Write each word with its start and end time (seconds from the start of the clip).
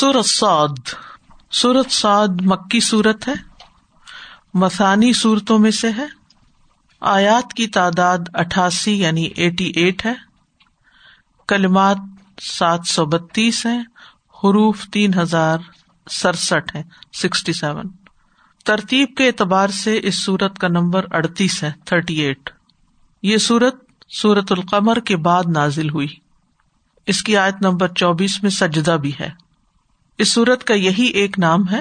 سورت 0.00 0.26
سعد۔ 0.26 0.94
سورت 1.50 1.90
سعد 1.90 2.28
مکی 2.40 2.80
صورت 2.80 3.28
ہے۔ 3.28 3.32
مسانی 4.54 5.12
صورتوں 5.12 5.58
میں 5.58 5.70
سے 5.70 5.90
ہے۔ 5.90 6.06
آیات 7.00 7.54
کی 7.54 7.66
تعداد 7.66 8.18
اٹھاسی 8.34 9.00
یعنی 9.00 9.22
ایٹی 9.22 9.72
ایٹ 9.76 10.06
ہے۔ 10.06 10.12
کلمات 11.48 11.96
سات 12.42 12.80
سو 12.86 13.06
بتیس 13.06 13.66
ہے 13.66 13.78
حروف 14.30 14.86
تین 14.86 15.14
ہزار 15.14 15.58
سڑسٹھ 16.10 16.76
ہے 16.76 16.82
سکسٹی 17.12 17.52
سیون۔ 17.52 17.84
ترتیب 18.64 19.08
کے 19.16 19.26
اعتبار 19.26 19.68
سے 19.68 20.00
اس 20.02 20.18
سورت 20.18 20.58
کا 20.58 20.68
نمبر 20.68 21.04
اڑتیس 21.10 21.64
ہے، 21.64 21.72
تھرٹی 21.84 22.14
ایٹ۔ 22.14 22.50
یہ 23.22 23.36
سورت 23.36 23.74
سورت 24.08 24.52
القمر 24.52 25.00
کے 25.00 25.16
بعد 25.16 25.42
نازل 25.54 25.90
ہوئی۔ 25.90 26.08
اس 27.06 27.22
کی 27.22 27.36
آیت 27.36 27.54
نمبر 27.60 27.88
چوبیس 27.88 28.42
میں 28.42 28.50
سجدہ 28.50 28.96
بھی 29.00 29.12
ہے۔ 29.20 29.43
اس 30.18 30.32
سورت 30.32 30.64
کا 30.64 30.74
یہی 30.74 31.06
ایک 31.06 31.38
نام 31.38 31.68
ہے 31.68 31.80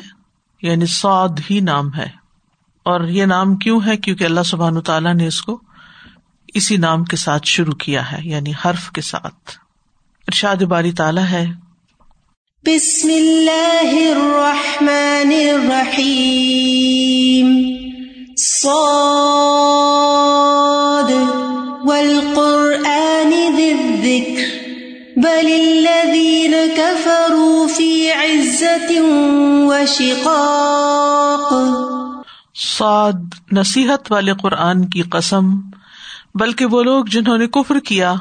یعنی 0.62 0.86
سعد 0.86 1.30
ہی 1.52 1.60
نام 1.60 1.94
ہے۔ 1.94 2.10
اور 2.84 3.08
یہ 3.08 3.26
نام 3.26 3.55
کیوں 3.55 3.80
ہے؟ 3.86 3.98
کیونکہ 3.98 4.24
اللہ 4.24 4.40
سبحان 4.46 4.82
تعالیٰ 4.82 5.16
نے 5.16 5.28
اس 5.28 5.41
کو 5.41 5.62
اسی 6.54 6.77
نام 6.77 7.04
کے 7.04 7.16
ساتھ 7.16 7.48
شروع 7.48 7.74
کیا 7.74 8.12
ہے 8.12 8.18
یعنی 8.24 8.52
حرف 8.66 8.91
کے 8.91 9.02
ساتھ۔ 9.02 9.52
ارشاد 10.27 10.55
باری 10.55 10.91
تعالیٰ 10.91 11.24
ہے۔ 11.24 11.46
بسم 12.66 13.08
اللہ 13.08 14.12
الرحمن 14.12 15.34
الرحیم۔ 15.54 17.63
صاد 18.38 21.12
والقرآن 21.86 23.55
ذی 23.55 23.72
الذکر۔ 23.72 24.33
بل 25.17 25.48
الذین 25.48 26.53
کفروا 26.77 27.66
فی 27.76 28.12
عزت 28.12 28.91
وشقاق. 29.67 31.54
سعد 32.55 33.35
نصیحت 33.51 34.12
والے 34.12 34.34
قرآن 34.34 34.85
کی 34.90 35.01
قسم، 35.01 35.49
بلکہ 36.35 36.65
وہ 36.65 36.84
لوگ 36.84 37.05
جنہوں 37.05 37.38
نے 37.38 37.48
کفر 37.48 37.79
کیا، 37.79 38.13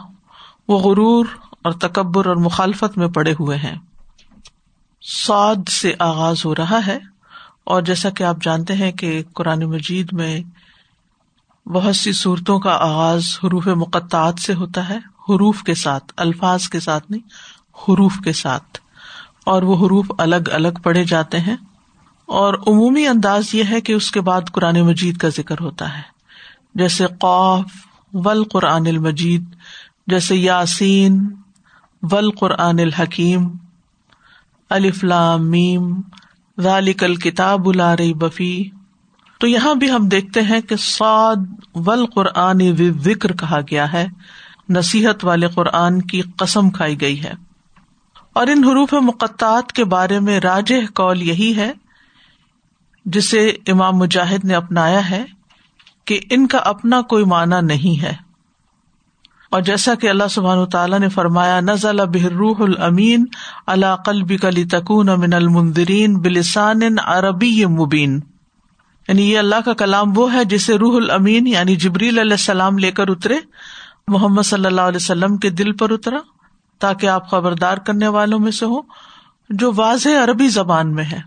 وہ 0.68 0.78
غرور 0.78 1.26
اور 1.62 1.72
تکبر 1.72 2.26
اور 2.26 2.36
مخالفت 2.36 2.98
میں 2.98 3.08
پڑے 3.08 3.32
ہوئے 3.32 3.56
ہیں۔ 3.56 3.74
سعد 5.02 5.68
سے 5.68 5.92
آغاز 5.98 6.44
ہو 6.44 6.54
رہا 6.54 6.86
ہے، 6.86 6.98
اور 7.64 7.82
جیسا 7.82 8.10
کہ 8.10 8.22
آپ 8.22 8.36
جانتے 8.42 8.74
ہیں 8.74 8.92
کہ 8.92 9.22
قرآن 9.34 9.64
مجید 9.64 10.08
میں 10.12 10.40
بہت 11.66 11.96
سی 11.96 12.12
صورتوں 12.12 12.58
کا 12.60 12.72
آغاز 12.80 13.38
حروف 13.44 13.66
مقطعات 13.66 14.40
سے 14.40 14.54
ہوتا 14.54 14.88
ہے۔ 14.88 15.11
حروف 15.28 15.62
کے 15.62 15.74
ساتھ، 15.74 16.12
الفاظ 16.16 16.68
کے 16.68 16.80
ساتھ 16.80 17.10
نہیں، 17.10 17.28
حروف 17.88 18.16
کے 18.24 18.32
ساتھ۔ 18.32 18.78
اور 19.46 19.62
وہ 19.62 19.86
حروف 19.86 20.12
الگ 20.18 20.36
الگ 20.52 20.68
پڑھے 20.82 21.04
جاتے 21.04 21.40
ہیں۔ 21.40 21.56
اور 22.26 22.54
عمومی 22.54 23.06
انداز 23.06 23.54
یہ 23.54 23.64
ہے 23.70 23.80
کہ 23.80 23.92
اس 23.92 24.10
کے 24.10 24.20
بعد 24.20 24.40
قرآن 24.52 24.80
مجید 24.80 25.16
کا 25.16 25.28
ذکر 25.28 25.56
ہوتا 25.60 25.96
ہے۔ 25.96 26.02
جیسے 26.74 27.06
قوف 27.06 27.64
ول 28.12 28.44
قرآن 28.44 28.86
المجید۔ 28.86 29.44
جیسے 30.06 30.36
یاسین 30.36 31.26
ول 32.02 32.30
قرآن 32.30 32.80
الحکیم 32.80 33.50
میم۔ 35.40 36.00
ذالک 36.60 37.04
الکتاب 37.04 37.68
الار 37.68 37.98
بفی 38.14 38.70
تو 39.40 39.46
یہاں 39.46 39.74
بھی 39.74 39.90
ہم 39.90 40.08
دیکھتے 40.08 40.42
ہیں 40.42 40.60
کہ 40.60 40.76
سعد 40.76 41.36
ول 41.74 42.06
قرآن 42.06 42.60
ذکر 43.00 43.32
کہا 43.36 43.60
گیا 43.60 43.92
ہے۔ 43.92 44.06
نصیحت 44.68 45.24
والے 45.24 45.48
قرآن 45.48 46.02
کی 46.02 46.22
قسم 46.36 46.70
کھائی 46.70 47.00
گئی 47.00 47.24
ہے۔ 47.24 47.32
اور 48.32 48.46
ان 48.46 48.64
حروف 48.64 48.92
مقطعات 48.92 49.72
کے 49.72 49.84
بارے 49.84 50.20
میں 50.20 50.40
راج 50.40 50.72
کال 50.94 51.22
یہی 51.22 51.56
ہے، 51.56 51.72
جسے 53.04 53.56
امام 53.66 53.96
مجاہد 53.96 54.44
نے 54.44 54.54
اپنایا 54.54 55.10
ہے، 55.10 55.24
کہ 56.04 56.20
ان 56.30 56.46
کا 56.46 56.58
اپنا 56.58 57.02
کوئی 57.02 57.24
معنی 57.24 57.66
نہیں 57.66 58.02
ہے۔ 58.02 58.12
اور 59.50 59.62
جیسا 59.62 59.94
کہ 59.94 60.10
اللہ 60.10 60.28
سبحان 60.30 60.66
تعالیٰ 60.66 61.00
نے 61.00 61.08
فرمایا، 61.08 61.60
نزل 61.60 62.00
روح 62.24 62.56
المین 62.60 63.24
اللہ 63.66 63.96
قلب 63.96 64.32
کلی 64.40 64.64
تکون 64.64 65.08
امن 65.08 65.32
المندرین 65.32 66.14
بلسان 66.14 66.80
عربی 67.04 67.64
مبین۔ 67.64 68.20
یعنی 69.08 69.30
یہ 69.30 69.38
اللہ 69.38 69.60
کا 69.64 69.72
کلام 69.72 70.18
وہ 70.18 70.32
ہے 70.32 70.44
جسے 70.44 70.78
روح 70.78 70.96
المین 70.96 71.46
یعنی 71.46 71.76
جبریل 71.76 72.18
علیہ 72.18 72.32
السلام 72.32 72.78
لے 72.78 72.90
کر 72.90 73.08
اترے 73.08 73.34
محمد 74.08 74.42
صلی 74.42 74.66
اللہ 74.66 74.80
علیہ 74.80 74.96
وسلم 74.96 75.36
کے 75.36 75.50
دل 75.50 75.72
پر 75.72 75.90
اترا 75.90 76.18
تاکہ 76.78 77.06
آپ 77.06 77.30
خبردار 77.30 77.76
کرنے 77.76 78.08
والوں 78.08 78.38
میں 78.38 78.50
سے 78.50 78.66
ہو، 78.66 78.80
جو 79.50 79.72
واضح 79.76 80.24
عربی 80.24 80.48
زبان 80.48 80.94
میں 80.94 81.04
ہے۔ 81.04 81.20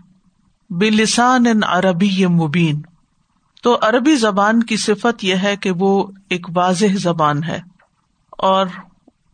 بلسان 0.70 1.46
ان 1.46 1.60
عربی 1.64 2.26
مبین۔ 2.26 2.82
تو 3.62 3.78
عربی 3.82 4.16
زبان 4.16 4.62
کی 4.62 4.76
صفت 4.76 5.24
یہ 5.24 5.34
ہے 5.34 5.56
کہ 5.56 5.70
وہ 5.70 6.06
ایک 6.30 6.46
واضح 6.54 6.94
زبان 6.94 7.44
ہے 7.44 7.60
اور 8.30 8.66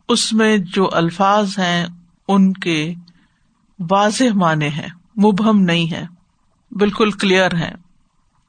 اس 0.09 0.33
میں 0.33 0.57
جو 0.57 0.89
الفاظ 0.93 1.59
ہیں، 1.59 1.85
ان 2.27 2.53
کے 2.53 2.93
واضح 3.89 4.23
معنی 4.33 4.67
ہیں، 4.67 4.87
مبہم 5.23 5.59
نہیں 5.59 5.91
ہے 5.91 6.05
بالکل 6.71 7.11
کلیئر 7.11 7.55
ہے 7.55 7.75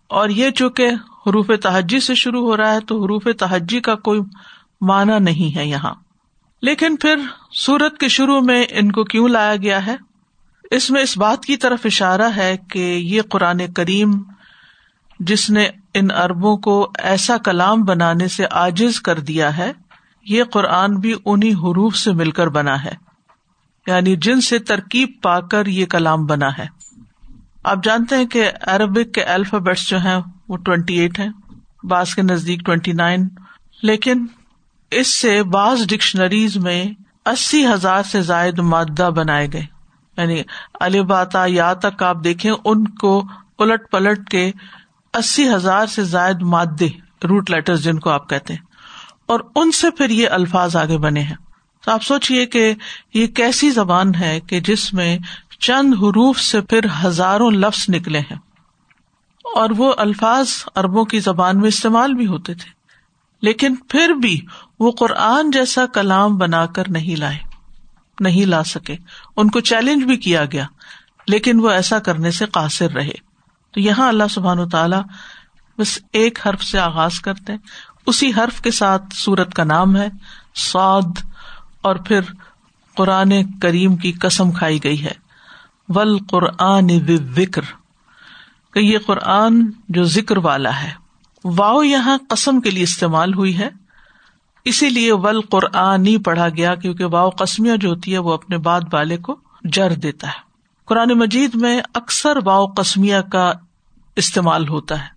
اور 0.09 0.29
یہ 0.29 0.51
چونکہ 0.51 0.89
حروف 1.27 1.51
تہجی 1.63 2.01
سے 2.01 2.15
شروع 2.15 2.41
ہو 2.41 2.57
رہا 2.57 2.73
ہے، 2.73 2.81
تو 2.81 3.05
حروف 3.05 3.29
تہجی 3.39 3.81
کا 3.81 3.95
کوئی 3.95 4.21
معنی 4.85 5.19
نہیں 5.21 5.57
ہے 5.57 5.67
یہاں۔ 5.67 5.95
لیکن 6.63 6.97
پھر 6.97 7.17
سورت 7.53 7.99
کے 7.99 8.09
شروع 8.09 8.41
میں 8.41 8.65
ان 8.71 8.93
کو 8.93 9.05
کیوں 9.05 9.29
لایا 9.29 9.57
گیا 9.57 9.87
ہے؟ 9.87 9.97
اس 10.71 10.91
میں 10.91 11.03
اس 11.03 11.19
بات 11.19 11.45
کی 11.45 11.57
طرف 11.57 11.79
اشارہ 11.85 12.31
ہے 12.37 12.57
کہ 12.71 12.79
یہ 12.79 13.23
قرآن 13.23 13.73
کریم 13.73 14.11
جس 15.21 15.51
نے 15.51 15.69
ان 15.95 16.11
اربوں 16.11 16.57
کو 16.57 16.91
ایسا 16.99 17.37
کلام 17.37 17.85
بنانے 17.85 18.29
سے 18.29 18.45
آجز 18.51 19.01
کر 19.01 19.19
دیا 19.19 19.57
ہے، 19.57 19.73
یہ 20.25 20.45
قرآن 20.45 20.97
بھی 20.97 21.15
انہیں 21.25 21.51
حروف 21.51 21.97
سے 21.97 22.13
مل 22.13 22.31
کر 22.31 22.49
بنا 22.49 22.85
ہے۔ 22.85 22.95
یعنی 23.87 24.17
جن 24.17 24.41
سے 24.41 24.59
ترکیب 24.59 25.11
پا 25.23 25.41
کر 25.41 25.67
یہ 25.67 25.87
کلام 25.87 26.27
بنا 26.27 26.49
ہے۔ 26.59 26.67
آپ 27.65 27.85
جانتے 27.85 28.17
ہیں 28.17 28.27
کہ 28.27 28.51
عربک 28.63 29.15
کے 29.15 29.23
الفابیٹس 29.23 29.89
جو 29.89 29.99
ہیں 29.99 30.19
وہ 30.49 30.57
ٹوینٹی 30.57 30.99
ایٹ 30.99 31.19
ہے 31.19 31.27
بعض 31.85 32.15
کے 32.15 32.23
نزدیک 32.23 32.61
ٹوینٹی 32.61 32.93
نائن۔ 32.93 33.29
لیکن 33.83 34.27
اس 34.91 35.09
سے 35.09 35.43
بعض 35.43 35.87
ڈکشنریز 35.87 36.57
میں 36.57 36.85
اسی 37.27 37.67
ہزار 37.67 38.03
سے 38.03 38.23
زائد 38.23 38.59
مادہ 38.59 39.11
بنائے 39.17 39.49
گئے۔ 39.53 39.67
یعنی 40.17 40.43
الباتا 40.81 41.45
یا 41.47 41.73
تک 41.73 42.03
آپ 42.03 42.17
دیکھیں 42.25 42.53
ان 42.65 42.89
کو 42.89 43.25
الٹ 43.59 43.91
پلٹ 43.91 44.29
کے 44.29 44.51
اسی 45.15 45.49
ہزار 45.49 45.87
سے 45.87 46.05
زائد 46.05 46.43
مادے، 46.43 46.87
روٹ 47.27 47.51
لیٹر 47.51 47.77
جن 47.77 47.99
کو 47.99 48.11
آپ 48.11 48.29
کہتے 48.29 48.55
ہیں۔ 48.55 48.61
اور 49.27 49.41
ان 49.57 49.73
سے 49.73 49.91
پھر 49.91 50.11
یہ 50.11 50.29
الفاظ 50.29 50.77
آگے 50.77 50.99
بنے 50.99 51.21
ہیں۔ 51.21 51.37
تو 51.85 51.91
آپ 51.91 52.03
سوچیے 52.03 52.47
کہ 52.47 52.75
یہ 53.15 53.27
کیسی 53.27 53.71
زبان 53.71 54.15
ہے 54.15 54.41
کہ 54.41 54.61
جس 54.61 54.95
میں 54.95 55.19
چند 55.61 55.95
حروف 55.95 56.41
سے 56.41 56.61
پھر 56.61 56.81
ہزاروں 57.05 57.51
لفظ 57.51 57.87
نکلے 57.89 58.19
ہیں۔ 58.19 58.37
اور 59.55 59.71
وہ 59.77 59.93
الفاظ 59.97 60.49
اربوں 60.77 61.05
کی 61.05 61.21
زبان 61.21 61.59
میں 61.59 61.69
استعمال 61.69 62.15
بھی 62.15 62.27
ہوتے 62.27 62.55
تھے۔ 62.55 62.74
لیکن 63.45 63.75
پھر 63.89 64.09
بھی 64.09 64.41
وہ 64.81 64.91
قرآن 64.91 65.51
جیسا 65.51 65.87
کلام 65.87 66.37
بنا 66.39 66.67
کر 66.67 66.91
نہیں 66.91 67.17
لائے، 67.17 67.39
نہیں 68.21 68.47
لا 68.47 68.65
سکے۔ 68.65 68.97
ان 69.37 69.51
کو 69.51 69.61
چیلنج 69.61 70.05
بھی 70.05 70.17
کیا 70.17 70.45
گیا، 70.45 70.67
لیکن 71.27 71.61
وہ 71.61 71.71
ایسا 71.71 71.99
کرنے 71.99 72.31
سے 72.31 72.47
قاصر 72.47 72.91
رہے۔ 72.91 73.13
تو 73.73 73.81
یہاں 73.81 74.09
اللہ 74.09 74.25
سبحان 74.31 74.59
و 74.59 74.69
تعالیٰ 74.69 75.03
بس 75.79 75.99
ایک 76.13 76.47
حرف 76.47 76.63
سے 76.63 76.79
آغاز 76.79 77.21
کرتے 77.21 77.53
اسی 78.07 78.31
حرف 78.31 78.61
کے 78.61 78.71
ساتھ 78.71 79.05
سورت 79.15 79.55
کا 79.55 79.65
نام 79.65 79.97
ہے 79.97 80.09
سعد 80.55 81.27
اور 81.83 81.97
پھر 81.97 82.21
قرآن 82.97 83.59
کریم 83.59 83.97
کی 83.97 84.13
قسم 84.13 84.53
کھائی 84.53 84.85
گئی 84.85 85.05
ہے۔ 85.05 85.13
ول 85.89 86.19
قرآن 86.31 86.89
ذکر 87.37 87.63
کہ 88.75 88.79
یہ 88.79 88.99
قرآن 89.07 89.71
جو 89.89 90.05
ذکر 90.05 90.37
والا 90.37 90.83
ہے۔ 90.83 91.04
واؤ 91.45 91.83
یہاں 91.83 92.19
قسم 92.29 92.61
کے 92.61 92.71
لیے 92.71 92.83
استعمال 92.83 93.35
ہوئی 93.35 93.59
ہے۔ 93.59 93.69
اسی 94.65 94.89
لیے 94.89 95.13
ول 95.13 95.41
قرآنی 95.41 96.19
پڑھا 96.19 96.49
گیا 96.49 96.75
کیونکہ 96.75 97.05
واؤ 97.05 97.31
قسمیاں 97.31 97.77
جو 97.77 97.89
ہوتی 97.89 98.13
ہے 98.13 98.19
وہ 98.19 98.33
اپنے 98.33 98.59
بعد 98.59 98.81
والے 98.93 99.17
کو 99.17 99.37
جر 99.65 99.91
دیتا 99.91 100.27
ہے۔ 100.27 100.41
قرآن 100.85 101.09
مجید 101.09 101.51
میں 101.55 101.81
اکثر 101.95 102.37
واؤ 102.45 102.67
قسمیہ 102.67 103.21
کا 103.33 103.53
استعمال 104.17 104.69
ہوتا 104.69 105.03
ہے۔ 105.03 105.09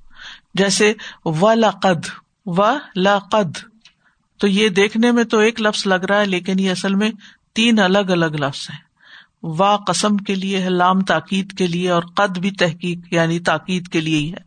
جیسے 0.53 0.93
و 1.25 1.53
لقد 1.53 2.09
و 2.45 2.75
لقد 2.95 3.57
تو 4.37 4.47
یہ 4.47 4.69
دیکھنے 4.69 5.11
میں 5.11 5.23
تو 5.23 5.39
ایک 5.39 5.61
لفظ 5.61 5.87
لگ 5.87 6.05
رہا 6.09 6.19
ہے 6.19 6.25
لیکن 6.25 6.59
یہ 6.59 6.71
اصل 6.71 6.95
میں 6.95 7.11
تین 7.55 7.79
الگ 7.79 7.97
الگ 7.97 8.25
لفظ 8.25 8.67
ہیں۔ 8.69 8.79
وا 9.43 9.77
قسم 9.77 10.17
کے 10.17 10.35
لیے 10.35 10.61
ہے، 10.61 10.69
لام 10.69 11.01
تاکید 11.01 11.57
کے 11.57 11.67
لیے 11.67 11.89
اور 11.89 12.03
قد 12.03 12.37
بھی 12.37 12.51
تحقیق 12.51 13.13
یعنی 13.13 13.39
تاکید 13.39 13.87
کے 13.87 14.01
لیے 14.01 14.17
ہی 14.17 14.33
ہے۔ 14.33 14.46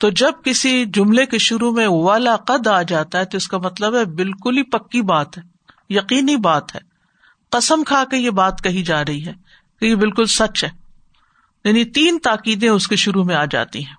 تو 0.00 0.10
جب 0.10 0.32
کسی 0.44 0.84
جملے 0.86 1.26
کے 1.26 1.38
شروع 1.38 1.72
میں 1.72 1.86
والا 1.86 2.36
قد 2.36 2.66
آ 2.66 2.82
جاتا 2.82 3.18
ہے 3.18 3.24
تو 3.24 3.36
اس 3.36 3.48
کا 3.48 3.58
مطلب 3.58 3.96
ہے 3.96 4.04
بالکل 4.04 4.56
ہی 4.56 4.62
پکی 4.62 5.02
بات 5.02 5.38
ہے، 5.38 5.42
یقینی 5.90 6.36
بات 6.36 6.74
ہے۔ 6.74 6.80
قسم 7.50 7.82
کھا 7.82 8.04
کے 8.10 8.16
یہ 8.16 8.30
بات 8.30 8.62
کہی 8.62 8.82
جا 8.82 9.04
رہی 9.04 9.26
ہے 9.26 9.32
کہ 9.80 9.84
یہ 9.86 9.94
بالکل 9.94 10.24
سچ 10.24 10.64
ہے۔ 10.64 10.68
یعنی 11.64 11.84
تین 11.84 12.18
تاکیدیں 12.18 12.68
اس 12.68 12.88
کے 12.88 12.96
شروع 12.96 13.24
میں 13.24 13.34
آ 13.34 13.44
جاتی 13.44 13.86
ہیں۔ 13.86 13.94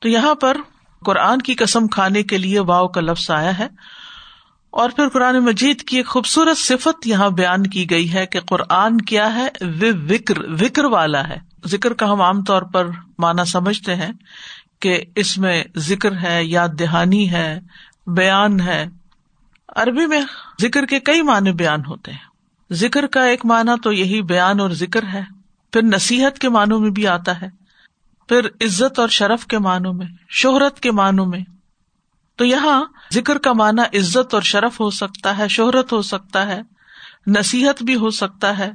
تو 0.00 0.08
یہاں 0.08 0.34
پر 0.34 0.56
قرآن 1.04 1.38
کی 1.38 1.54
قسم 1.54 1.86
کھانے 1.86 2.22
کے 2.22 2.38
لیے 2.38 2.60
واؤ 2.60 2.88
کا 2.88 3.00
لفظ 3.00 3.30
آیا 3.30 3.58
ہے۔ 3.58 3.68
اور 4.70 4.90
پھر 4.90 5.08
قرآن 5.08 5.38
مجید 5.38 5.82
کی 5.82 5.96
ایک 5.96 6.06
خوبصورت 6.06 6.58
صفت 6.58 7.06
یہاں 7.06 7.30
بیان 7.30 7.62
کی 7.66 7.90
گئی 7.90 8.12
ہے 8.12 8.26
کہ 8.26 8.40
قرآن 8.40 9.00
کیا 9.00 9.34
ہے 9.34 9.48
وکر 9.90 10.38
وکر 10.38 10.84
والا 10.84 11.28
ہے۔ 11.28 11.38
ذکر 11.66 11.92
کا 11.92 12.12
ہم 12.12 12.20
عام 12.20 12.44
طور 12.44 12.62
پر 12.62 12.86
مانا 13.18 13.44
سمجھتے 13.44 13.94
ہیں۔ 13.94 14.12
کہ 14.80 15.02
اس 15.16 15.38
میں 15.38 15.64
ذکر 15.76 16.18
ہے 16.22 16.44
یاد 16.44 16.68
دہانی 16.68 17.30
ہے، 17.30 17.60
بیان 18.06 18.60
ہے۔ 18.60 18.86
عربی 19.76 20.06
میں 20.06 20.20
ذکر 20.62 20.86
کے 20.86 21.00
کئی 21.00 21.22
معنی 21.22 21.52
بیان 21.52 21.80
ہوتے 21.86 22.12
ہیں۔ 22.12 22.30
ذکر 22.72 23.06
کا 23.06 23.24
ایک 23.24 23.46
معنی 23.46 23.72
تو 23.82 23.92
یہی 23.92 24.22
بیان 24.22 24.60
اور 24.60 24.70
ذکر 24.70 25.02
ہے۔ 25.12 25.22
پھر 25.72 25.82
نصیحت 25.82 26.38
کے 26.38 26.48
معنوں 26.48 26.80
میں 26.80 26.90
بھی 26.90 27.06
آتا 27.06 27.40
ہے۔ 27.40 27.48
پھر 28.28 28.46
عزت 28.46 28.98
اور 28.98 29.08
شرف 29.08 29.46
کے 29.46 29.58
معنوں 29.58 29.92
میں، 29.92 30.06
شہرت 30.28 30.80
کے 30.80 30.90
معنوں 30.90 31.26
میں۔ 31.26 31.40
تو 32.36 32.44
یہاں 32.44 32.84
ذکر 33.14 33.38
کا 33.38 33.52
معنی 33.52 33.98
عزت 33.98 34.34
اور 34.34 34.42
شرف 34.42 34.80
ہو 34.80 34.90
سکتا 34.90 35.38
ہے، 35.38 35.48
شہرت 35.48 35.92
ہو 35.92 36.02
سکتا 36.02 36.46
ہے، 36.46 36.60
نصیحت 37.26 37.82
بھی 37.82 37.94
ہو 37.94 38.10
سکتا 38.10 38.58
ہے۔ 38.58 38.72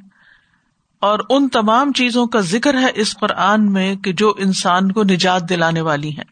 اور 1.06 1.20
ان 1.30 1.50
تمام 1.50 1.92
چیزوں 1.92 2.28
کا 2.28 2.40
ذکر 2.40 2.78
ہے 2.78 2.92
اس 2.96 3.18
قرآن 3.18 3.74
میں 3.74 3.96
کہ 3.96 4.14
جو 4.14 4.34
انسان 4.38 4.92
کو 4.92 5.04
نجات 5.04 5.50
دلانے 5.50 5.82
والی 5.82 6.10
ہیں۔ 6.10 6.24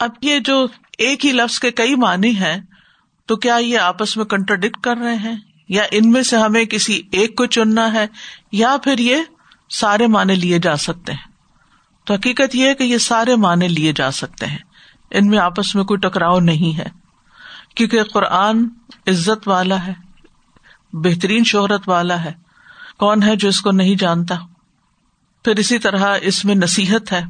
اب 0.00 0.10
یہ 0.22 0.38
جو 0.38 0.66
ایک 0.98 1.26
ہی 1.26 1.32
لفظ 1.32 1.58
کے 1.58 1.70
کئی 1.70 1.94
معنی 1.94 2.36
ہیں، 2.36 2.56
تو 3.26 3.36
کیا 3.36 3.56
یہ 3.56 3.78
آپس 3.78 4.16
میں 4.16 4.24
کنٹرڈکٹ 4.24 4.76
کر 4.80 4.96
رہے 4.96 5.14
ہیں؟ 5.14 5.36
یا 5.68 5.82
ان 5.90 6.10
میں 6.10 6.22
سے 6.22 6.36
ہمیں 6.36 6.64
کسی 6.64 7.02
ایک 7.12 7.36
کو 7.36 7.46
چننا 7.46 7.92
ہے، 7.92 8.06
یا 8.52 8.76
پھر 8.84 8.98
یہ 8.98 9.16
سارے 9.70 10.06
معنی 10.06 10.34
لیے 10.34 10.58
جا 10.58 10.76
سکتے 10.76 11.12
ہیں؟ 11.12 11.32
تو 12.06 12.14
حقیقت 12.14 12.54
یہ 12.54 12.68
ہے 12.68 12.74
کہ 12.74 12.82
یہ 12.82 12.98
سارے 12.98 13.36
معنی 13.36 13.68
لیے 13.68 13.92
جا 13.92 14.10
سکتے 14.10 14.46
ہیں۔ 14.46 14.58
ان 15.10 15.28
میں 15.28 15.38
آپس 15.38 15.74
میں 15.74 15.84
کوئی 15.84 15.98
ٹکراؤ 15.98 16.40
نہیں 16.40 16.78
ہے۔ 16.78 16.86
کیونکہ 17.74 18.02
قرآن 18.02 18.68
عزت 19.06 19.48
والا 19.48 19.86
ہے، 19.86 19.94
بہترین 20.92 21.44
شہرت 21.44 21.88
والا 21.88 22.24
ہے۔ 22.24 22.51
کون 23.00 23.22
ہے 23.22 23.36
جو 23.36 23.48
اس 23.48 23.60
کو 23.60 23.70
نہیں 23.72 23.94
جانتا؟ 23.94 24.34
پھر 25.44 25.56
اسی 25.56 25.78
طرح 25.78 26.16
اس 26.22 26.44
میں 26.44 26.54
نصیحت 26.54 27.12
ہے، 27.12 27.22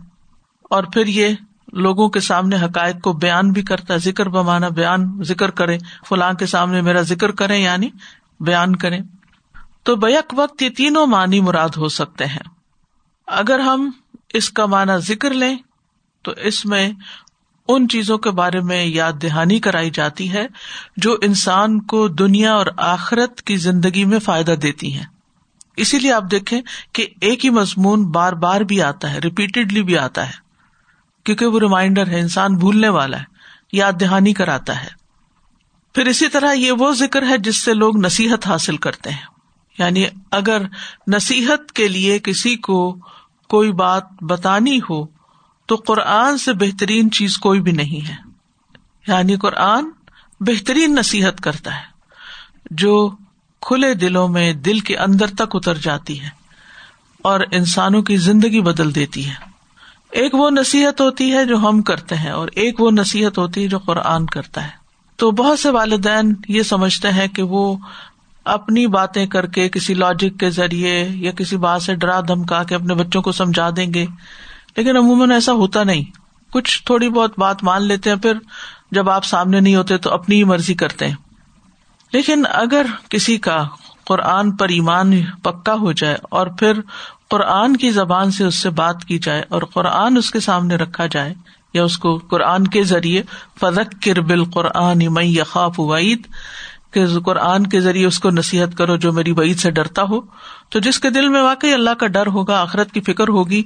اور 0.71 0.85
پھر 0.85 1.07
یہ 1.09 1.35
لوگوں 1.75 2.09
کے 2.09 2.21
سامنے 2.21 2.57
حقائق 2.57 3.01
کو 3.03 3.13
بیان 3.19 3.51
بھی 3.53 3.63
کرتا 3.63 3.95
ہے 3.95 3.99
ذکر 4.01 4.29
بمانا، 4.29 4.69
بیان 4.71 5.07
ذکر 5.25 5.51
کرے 5.51 5.77
فلاں 6.09 6.33
کے 6.33 6.47
سامنے 6.47 6.81
میرا 6.81 7.03
ذکر 7.03 7.31
کرے 7.33 7.59
یعنی 7.59 7.89
بیان 8.41 8.77
کرے 8.77 8.99
تو 9.83 9.95
بیک 9.97 10.35
وقت 10.37 10.63
یہ 10.63 10.69
تینوں 10.69 11.07
معنی 11.07 11.41
مراد 11.41 11.77
ہو 11.77 11.89
سکتے 11.91 12.27
ہیں۔ 12.27 12.45
اگر 13.29 13.59
ہم 13.59 13.91
اس 14.35 14.51
کا 14.51 14.67
معنی 14.67 14.99
ذکر 15.05 15.31
لیں، 15.33 15.57
تو 16.25 16.33
اس 16.41 16.65
میں 16.67 16.91
ان 17.69 17.89
چیزوں 17.89 18.19
کے 18.19 18.31
بارے 18.33 18.61
میں 18.61 18.85
یاد 18.85 19.23
دہانی 19.23 19.59
کرائی 19.61 19.91
جاتی 19.91 20.31
ہے، 20.33 20.47
جو 20.97 21.17
انسان 21.23 21.81
کو 21.83 22.07
دنیا 22.09 22.53
اور 22.55 22.67
آخرت 22.87 23.43
کی 23.43 23.57
زندگی 23.59 24.05
میں 24.05 24.19
فائدہ 24.19 24.55
دیتی 24.63 24.93
ہیں۔ 24.95 25.07
اسی 25.77 25.99
لیے 25.99 26.13
آپ 26.13 26.25
دیکھیں 26.31 26.63
کہ 26.93 27.07
ایک 27.21 27.45
ہی 27.45 27.51
مضمون 27.51 28.05
بار 28.05 28.33
بار 28.33 28.61
بھی 28.61 28.83
آتا 28.83 29.13
ہے 29.13 29.19
ریپیٹڈلی 29.19 29.83
بھی 29.83 29.99
آتا 29.99 30.27
ہے۔ 30.27 30.33
کیونکہ 31.25 31.47
وہ 31.47 31.61
ریمائنڈر 31.61 32.07
ہے، 32.07 32.21
انسان 32.21 32.57
بھولنے 32.57 32.89
والا 32.89 33.19
ہے، 33.19 33.25
یاد 33.73 33.93
دہانی 34.01 34.33
کراتا 34.33 34.85
ہے۔ 34.85 34.89
پھر 35.95 36.07
اسی 36.07 36.29
طرح 36.29 36.53
یہ 36.53 36.73
وہ 36.73 36.93
ذکر 36.93 37.27
ہے 37.27 37.39
جس 37.39 37.57
سے 37.57 37.75
لوگ 37.75 37.97
نصیحت 37.97 38.47
حاصل 38.47 38.77
کرتے 38.77 39.11
ہیں۔ 39.11 39.27
یعنی 39.79 40.05
اگر 40.31 40.63
نصیحت 41.09 41.73
کے 41.73 41.89
لیے 41.89 42.19
کسی 42.19 42.57
کو 42.57 42.99
کوئی 43.49 43.73
بات 43.73 44.05
بتانی 44.21 44.79
ہو، 44.91 45.07
تو 45.67 45.75
قرآن 45.75 46.39
سے 46.39 46.53
بہترین 46.53 47.11
چیز 47.11 47.39
کوئی 47.39 47.61
بھی 47.61 47.73
نہیں 47.73 48.09
ہے۔ 48.09 48.17
یعنی 49.09 49.37
قرآن 49.37 49.85
بہترین 50.41 50.95
نصیحت 50.95 51.41
کرتا 51.41 51.77
ہے۔ 51.77 51.93
جو 52.71 53.11
کھلے 53.63 53.95
دلوں 53.95 54.29
میں 54.29 54.53
دل 54.53 54.81
کے 54.81 54.97
اندر 54.97 55.27
تک 55.27 55.57
اتر 55.57 55.75
جاتی 55.75 56.21
ہے 56.21 56.29
اور 57.23 57.41
انسانوں 57.53 58.03
کی 58.03 58.17
زندگی 58.17 58.61
بدل 58.61 58.95
دیتی 58.95 59.29
ہے۔ 59.29 59.35
ایک 60.11 60.35
وہ 60.35 60.51
نصیحت 60.51 61.01
ہوتی 61.01 61.33
ہے 61.33 61.45
جو 61.45 61.57
ہم 61.57 61.83
کرتے 61.83 62.15
ہیں 62.15 62.31
اور 62.31 62.49
ایک 62.53 62.81
وہ 62.81 62.91
نصیحت 62.91 63.39
ہوتی 63.39 63.63
ہے 63.63 63.69
جو 63.69 63.79
قرآن 63.79 64.27
کرتا 64.27 64.65
ہے۔ 64.65 64.83
تو 65.17 65.31
بہت 65.31 65.59
سے 65.59 65.71
والدین 65.71 66.35
یہ 66.49 66.63
سمجھتے 66.63 67.09
ہیں 67.09 67.29
کہ 67.29 67.43
وہ 67.43 67.77
اپنی 68.45 68.87
باتیں 68.87 69.27
کر 69.27 69.47
کے 69.47 69.69
کسی 69.69 69.95
لاجک 69.95 70.41
کے 70.41 70.51
ذریعے 70.51 71.09
یا 71.11 71.33
کسی 71.33 71.57
بات 71.57 71.83
سے 71.83 71.95
ڈرا 71.95 72.21
دھمکا 72.21 72.63
کے 72.63 72.75
اپنے 72.75 72.95
بچوں 72.95 73.23
کو 73.23 73.33
سمجھا 73.33 73.71
دیں 73.77 73.95
گے۔ 73.95 74.07
لیکن 74.77 74.97
عموماً 74.97 75.31
ایسا 75.31 75.53
ہوتا 75.53 75.85
نہیں۔ 75.85 76.05
کچھ 76.53 76.83
تھوڑی 76.85 77.09
بہت 77.09 77.39
بات 77.39 77.65
مان 77.65 77.83
لیتے 77.83 78.11
ہیں، 78.11 78.17
پھر 78.17 78.33
جب 78.91 79.11
آپ 79.11 79.25
سامنے 79.25 79.61
نہیں 79.61 79.77
ہوتے 79.77 79.99
تو 79.99 80.11
اپنی 80.11 80.37
ہی 80.37 80.45
مرضی 80.45 80.75
کرتے 80.75 81.09
ہیں۔ 81.09 81.15
لیکن 82.13 82.45
اگر 82.53 82.87
کسی 83.09 83.39
کا 83.39 83.65
قرآن 84.05 84.57
پر 84.57 84.69
ایمان 84.69 85.25
پکا 85.43 85.75
ہو 85.75 85.93
جائے 85.93 86.17
اور 86.31 86.47
پھر 86.47 86.81
قرآن 87.31 87.77
کی 87.77 87.91
زبان 87.91 88.31
سے 88.31 88.45
اس 88.45 88.55
سے 88.55 88.71
بات 88.71 89.05
کی 89.05 89.19
جائے 89.19 89.43
اور 89.49 89.63
قرآن 89.63 90.17
اس 90.17 90.31
کے 90.31 90.41
سامنے 90.41 90.77
رکھا 90.77 91.07
جائے 91.07 91.35
یا 91.75 91.85
اس 91.85 91.99
کو 91.99 92.19
قرآن 92.19 92.67
کے 92.67 92.83
ذریعے 92.83 93.23
فضک 93.61 94.03
کر 94.03 94.21
بال 94.21 94.45
قرآن 94.45 95.07
مئی 95.11 95.37
یقاف 95.37 95.81
وعید 95.81 96.27
کہ 96.91 97.19
قرآن 97.19 97.67
کے 97.67 97.81
ذریعے 97.81 98.07
اس 98.07 98.19
کو 98.19 98.31
نصیحت 98.31 98.79
کرو 98.79 98.97
جو 98.97 99.13
میری 99.13 99.33
وعید 99.33 99.59
سے 99.59 99.71
ڈرتا 99.71 100.03
ہو۔ 100.03 100.21
تو 100.69 100.79
جس 100.79 101.01
کے 101.01 101.11
دل 101.11 101.29
میں 101.29 101.43
واقعی 101.43 101.73
اللہ 101.73 101.91
کا 101.91 102.07
ڈر 102.07 102.27
ہوگا، 102.27 102.63
آخرت 102.63 102.93
کی 102.93 103.01
فکر 103.01 103.29
ہوگی، 103.29 103.63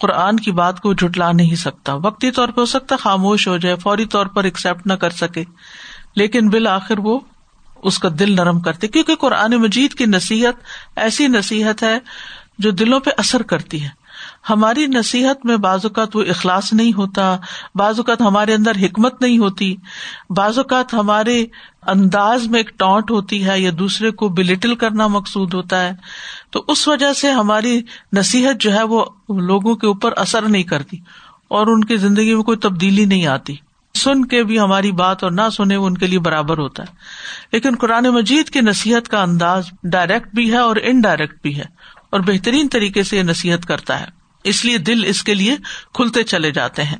قرآن 0.00 0.36
کی 0.36 0.52
بات 0.52 0.80
کو 0.80 0.94
جھٹلا 0.94 1.32
نہیں 1.32 1.54
سکتا۔ 1.54 1.94
وقتی 1.94 2.30
طور 2.30 2.48
پہ 2.48 2.60
ہو 2.60 2.66
سکتا 2.66 2.96
خاموش 2.96 3.48
ہو 3.48 3.56
جائے، 3.56 3.76
فوری 3.76 4.04
طور 4.04 4.26
پر 4.26 4.44
ایکسپٹ 4.44 4.86
نہ 4.86 4.92
کر 4.92 5.10
سکے، 5.10 5.44
لیکن 6.16 6.48
بالآخر 6.48 6.98
وہ 6.98 7.20
اس 7.82 7.98
کا 7.98 8.08
دل 8.18 8.36
نرم 8.36 8.60
کرتے، 8.60 8.88
کیونکہ 8.88 9.14
قرآن 9.14 9.52
مجید 9.52 9.94
کی 9.94 10.06
نصیحت 10.06 10.54
ایسی 10.96 11.26
نصیحت 11.26 11.82
ہے 11.82 11.98
جو 12.58 12.70
دلوں 12.70 13.00
پہ 13.00 13.10
اثر 13.16 13.42
کرتی 13.42 13.84
ہے۔ 13.84 14.00
ہماری 14.50 14.86
نصیحت 14.86 15.46
میں 15.46 15.56
بعض 15.56 15.80
اوقات 15.82 16.16
وہ 16.16 16.22
اخلاص 16.22 16.72
نہیں 16.72 16.92
ہوتا، 16.92 17.36
بعض 17.74 17.98
اوقات 17.98 18.20
ہمارے 18.20 18.54
اندر 18.54 18.72
حکمت 18.82 19.22
نہیں 19.22 19.38
ہوتی، 19.38 19.76
بعض 20.36 20.58
اوقات 20.58 20.94
ہمارے 20.94 21.44
انداز 21.86 22.46
میں 22.46 22.60
ایک 22.60 22.78
ٹانٹ 22.78 23.10
ہوتی 23.10 23.46
ہے 23.46 23.60
یا 23.60 23.70
دوسرے 23.78 24.10
کو 24.10 24.28
بلٹل 24.28 24.74
کرنا 24.74 25.06
مقصود 25.06 25.54
ہوتا 25.54 25.82
ہے۔ 25.82 25.92
تو 26.50 26.64
اس 26.68 26.88
وجہ 26.88 27.12
سے 27.12 27.30
ہماری 27.30 27.82
نصیحت 28.12 28.60
جو 28.60 28.72
ہے 28.72 28.82
وہ 28.82 29.04
لوگوں 29.28 29.74
کے 29.74 29.86
اوپر 29.86 30.12
اثر 30.16 30.42
نہیں 30.42 30.62
کرتی 30.62 30.96
اور 31.48 31.66
ان 31.66 31.84
کی 31.84 31.96
زندگی 31.96 32.34
میں 32.34 32.42
کوئی 32.42 32.58
تبدیلی 32.58 33.04
نہیں 33.04 33.26
آتی۔ 33.26 33.56
سن 34.00 34.24
کے 34.24 34.44
بھی 34.44 34.60
ہماری 34.60 34.92
بات 34.92 35.22
اور 35.22 35.32
نہ 35.32 35.48
سنے 35.56 35.74
ان 35.74 35.98
کے 35.98 36.06
لیے 36.06 36.18
برابر 36.18 36.58
ہوتا 36.58 36.82
ہے۔ 36.82 36.94
لیکن 37.52 37.76
قرآن 37.80 38.04
مجید 38.04 38.50
کی 38.50 38.60
نصیحت 38.60 39.08
کا 39.08 39.22
انداز 39.22 39.64
ڈائریکٹ 39.82 40.34
بھی 40.34 40.52
ہے 40.52 40.56
اور 40.56 40.76
انڈائریکٹ 40.82 41.42
بھی 41.42 41.56
ہے 41.56 41.64
اور 42.10 42.20
بہترین 42.20 42.68
طریقے 42.68 43.02
سے 43.02 43.16
یہ 43.16 43.22
نصیحت 43.22 43.66
کرتا 43.66 44.00
ہے۔ 44.00 44.06
اس 44.44 44.64
لیے 44.64 44.78
دل 44.78 45.04
اس 45.06 45.22
کے 45.22 45.34
لیے 45.34 45.56
کھلتے 45.94 46.22
چلے 46.22 46.50
جاتے 46.50 46.84
ہیں۔ 46.84 46.98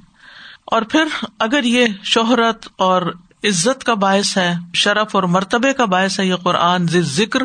اور 0.65 0.83
پھر 0.83 1.05
اگر 1.39 1.65
یہ 1.65 1.87
شہرت 2.05 2.69
اور 2.79 3.03
عزت 3.45 3.85
کا 3.85 3.95
باعث 3.95 4.37
ہے، 4.37 4.55
شرف 4.75 5.17
اور 5.17 5.23
مرتبے 5.23 5.73
کا 5.73 5.85
باعث 5.85 6.21
ہے 6.21 6.27
یہ 6.27 6.35
قرآن 6.35 6.87
ذکر، 6.89 7.41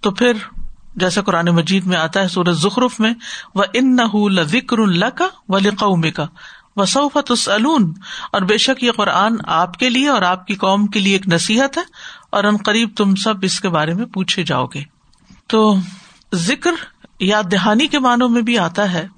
تو 0.00 0.10
پھر 0.10 0.32
جیسے 0.96 1.22
قرآن 1.22 1.46
مجید 1.46 1.86
میں 1.86 1.96
آتا 1.96 2.20
ہے 2.20 2.28
سورج 2.28 2.54
ظخرف 2.54 3.00
میں 3.00 3.14
وہ 3.54 3.64
ان 3.72 3.96
نہ 3.96 4.42
ذکر 4.42 4.78
اللہ 4.78 5.04
کا 5.04 5.28
و 5.48 5.58
لقوم 5.58 6.10
کا 6.10 6.26
وصوفت 6.76 7.30
السلون 7.30 7.92
اور 8.32 8.42
بے 8.42 8.58
شک 8.58 8.84
یہ 8.84 8.92
قرآن 8.92 9.36
آپ 9.44 9.74
کے 9.74 9.90
لیے 9.90 10.08
اور 10.08 10.22
آپ 10.22 10.46
کی 10.46 10.54
قوم 10.54 10.86
کے 10.86 11.00
لیے 11.00 11.12
ایک 11.12 11.28
نصیحت 11.28 11.78
ہے، 11.78 11.82
اور 12.30 12.44
ان 12.44 12.56
قریب 12.56 12.90
تم 12.96 13.14
سب 13.14 13.34
اس 13.42 13.60
کے 13.60 13.68
بارے 13.68 13.94
میں 13.94 14.06
پوچھے 14.06 14.42
جاؤ 14.42 14.66
گے۔ 14.66 14.82
تو 15.46 15.76
ذکر 16.34 16.70
یا 17.20 17.42
دہانی 17.52 17.86
کے 17.86 17.98
معنوں 17.98 18.28
میں 18.28 18.42
بھی 18.42 18.58
آتا 18.58 18.92
ہے۔ 18.92 19.08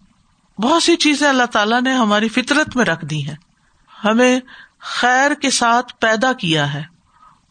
بہت 0.59 0.83
سی 0.83 0.97
چیزیں 0.97 1.29
اللہ 1.29 1.47
تعالیٰ 1.47 1.83
نے 1.83 1.93
ہماری 1.93 2.29
فطرت 2.29 2.77
میں 2.77 2.85
رکھ 2.85 3.05
دی 3.05 3.29
ہیں۔ 3.29 3.37
ہمیں 4.05 4.41
خیر 4.81 5.35
کے 5.35 5.51
ساتھ 5.51 5.93
پیدا 6.01 6.33
کیا 6.33 6.75
ہے۔ 6.75 6.83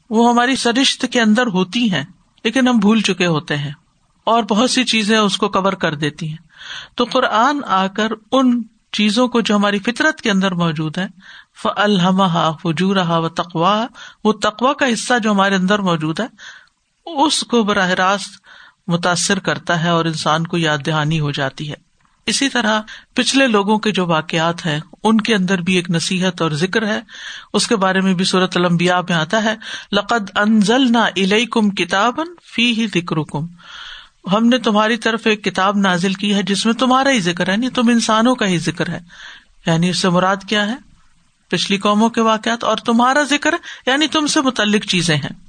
وہ 0.09 0.29
ہماری 0.29 0.55
سرشت 0.55 1.05
کے 1.11 1.21
اندر 1.21 1.47
ہوتی 1.47 1.91
ہیں، 1.91 2.03
لیکن 2.43 2.67
ہم 2.67 2.77
بھول 2.77 3.01
چکے 3.01 3.25
ہوتے 3.25 3.57
ہیں۔ 3.57 3.71
اور 4.23 4.43
بہت 4.43 4.69
سی 4.69 4.83
چیزیں 4.83 5.17
اس 5.17 5.37
کو 5.37 5.49
کور 5.49 5.73
کر 5.73 5.95
دیتی 5.95 6.29
ہیں۔ 6.29 6.37
تو 6.95 7.03
قرآن 7.03 7.61
آ 7.67 7.87
کر 7.87 8.07
ان 8.31 8.63
چیزوں 8.91 9.27
کو 9.27 9.41
جو 9.41 9.55
ہماری 9.55 9.79
فطرت 9.79 10.21
کے 10.21 10.31
اندر 10.31 10.51
موجود 10.51 10.97
ہے 10.97 11.07
ف 11.63 11.67
الحمہ 11.75 12.51
فجور 12.63 12.95
و 12.95 13.29
تقوا 13.29 13.87
وہ 14.23 14.33
تقوا 14.33 14.73
کا 14.73 14.85
حصہ 14.93 15.13
جو 15.23 15.31
ہمارے 15.31 15.55
اندر 15.55 15.79
موجود 15.79 16.19
ہے، 16.19 16.27
اس 17.05 17.41
کو 17.41 17.63
براہ 17.63 17.89
راست 17.89 18.29
متاثر 18.87 19.39
کرتا 19.39 19.83
ہے 19.83 19.89
اور 19.89 20.05
انسان 20.05 20.47
کو 20.47 20.57
یاد 20.57 20.77
دہانی 20.85 21.19
ہو 21.19 21.31
جاتی 21.31 21.69
ہے۔ 21.69 21.87
اسی 22.25 22.49
طرح 22.49 22.81
پچھلے 23.13 23.47
لوگوں 23.47 23.77
کے 23.77 23.91
جو 23.91 24.05
واقعات 24.05 24.65
ہیں، 24.65 24.79
ان 25.03 25.21
کے 25.21 25.35
اندر 25.35 25.61
بھی 25.61 25.75
ایک 25.75 25.89
نصیحت 25.89 26.41
اور 26.41 26.51
ذکر 26.51 26.87
ہے۔ 26.87 27.01
اس 27.53 27.67
کے 27.67 27.75
بارے 27.75 28.01
میں 28.01 28.13
بھی 28.13 28.25
صورت 28.25 28.57
المبیا 28.57 29.01
میں 29.01 29.13
آتا 29.13 29.43
ہے، 29.43 29.55
لقد 29.91 30.37
انزل 30.37 30.91
نہ 30.91 31.35
کم 31.51 31.69
کتاب 31.69 32.19
فی 32.43 32.81
ہی 32.81 32.87
ذکر 32.87 33.15
کم 33.31 33.47
ہم 34.33 34.47
نے 34.47 34.57
تمہاری 34.57 34.97
طرف 34.97 35.21
ایک 35.27 35.43
کتاب 35.43 35.77
نازل 35.77 36.13
کی 36.13 36.35
ہے 36.35 36.43
جس 36.43 36.65
میں 36.65 36.73
تمہارا 36.73 37.11
ہی 37.11 37.19
ذکر 37.19 37.49
ہے 37.49 37.57
نہیں 37.57 37.69
تم 37.69 37.87
انسانوں 37.87 38.35
کا 38.35 38.47
ہی 38.47 38.57
ذکر 38.57 38.89
ہے۔ 38.89 38.99
یعنی 39.65 39.89
اس 39.89 39.97
سے 39.97 40.09
مراد 40.09 40.35
کیا 40.47 40.67
ہے؟ 40.67 40.75
پچھلی 41.47 41.77
قوموں 41.77 42.09
کے 42.09 42.21
واقعات 42.21 42.63
اور 42.63 42.77
تمہارا 42.77 43.23
ذکر 43.23 43.55
یعنی 43.85 44.07
تم 44.07 44.27
سے 44.27 44.41
متعلق 44.41 44.85
چیزیں 44.85 45.15
ہیں۔ 45.15 45.47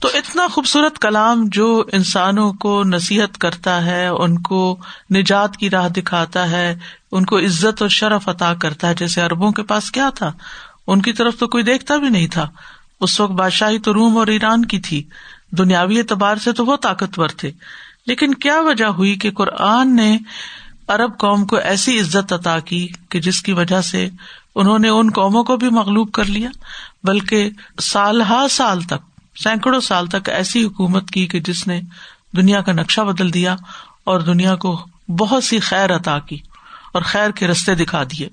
تو 0.00 0.08
اتنا 0.14 0.46
خوبصورت 0.46 0.98
کلام 0.98 1.44
جو 1.46 1.84
انسانوں 1.92 2.52
کو 2.52 2.82
نصیحت 2.84 3.38
کرتا 3.38 3.84
ہے، 3.84 4.06
ان 4.06 4.38
کو 4.38 4.78
نجات 5.14 5.56
کی 5.56 5.70
راہ 5.70 5.88
دکھاتا 5.88 6.50
ہے، 6.50 6.78
ان 7.12 7.24
کو 7.24 7.38
عزت 7.38 7.82
اور 7.82 7.88
شرف 7.88 8.28
عطا 8.28 8.54
کرتا 8.54 8.88
ہے، 8.88 8.94
جیسے 8.94 9.22
اربوں 9.22 9.52
کے 9.52 9.62
پاس 9.62 9.90
کیا 9.90 10.10
تھا؟ 10.14 10.32
ان 10.86 11.02
کی 11.02 11.12
طرف 11.12 11.38
تو 11.38 11.48
کوئی 11.48 11.64
دیکھتا 11.64 11.96
بھی 11.96 12.08
نہیں 12.08 12.26
تھا۔ 12.26 12.50
اس 13.00 13.20
وقت 13.20 13.32
بادشاہی 13.32 13.78
تو 13.78 13.94
روم 13.94 14.18
اور 14.18 14.26
ایران 14.26 14.64
کی 14.64 14.78
تھی۔ 14.78 15.02
دنیاوی 15.50 15.98
اعتبار 15.98 16.36
سے 16.36 16.52
تو 16.52 16.66
وہ 16.66 16.76
طاقتور 16.76 17.28
تھے۔ 17.28 17.52
لیکن 18.06 18.34
کیا 18.34 18.60
وجہ 18.60 18.84
ہوئی 18.84 19.14
کہ 19.14 19.30
قرآن 19.30 19.96
نے 19.96 20.18
ارب 20.88 21.18
قوم 21.18 21.44
کو 21.44 21.56
ایسی 21.56 22.00
عزت 22.00 22.32
عطا 22.32 22.58
کی 22.58 22.88
کہ 23.08 23.20
جس 23.20 23.42
کی 23.42 23.52
وجہ 23.52 23.80
سے 23.80 24.08
انہوں 24.54 24.78
نے 24.78 24.88
ان 24.88 25.10
قوموں 25.10 25.44
کو 25.44 25.56
بھی 25.56 25.68
مغلوب 25.68 26.12
کر 26.12 26.24
لیا؟ 26.24 26.50
بلکہ 27.04 27.50
سال 27.82 28.22
ہا 28.22 28.46
سال 28.50 28.82
تک، 28.82 29.20
سینکڑوں 29.38 29.80
سال 29.80 30.06
تک 30.06 30.28
ایسی 30.28 30.64
حکومت 30.64 31.10
کی 31.10 31.26
کہ 31.26 31.40
جس 31.40 31.66
نے 31.66 31.80
دنیا 32.36 32.60
کا 32.60 32.72
نقشہ 32.72 33.00
بدل 33.00 33.34
دیا 33.34 33.56
اور 34.04 34.20
دنیا 34.20 34.56
کو 34.56 34.86
بہت 35.08 35.44
سی 35.44 35.58
خیر 35.58 35.96
عطا 35.96 36.18
کی 36.18 36.38
اور 36.92 37.02
خیر 37.02 37.30
کے 37.30 37.46
رستے 37.46 37.74
دکھا 37.74 38.02
دیے۔ 38.02 38.28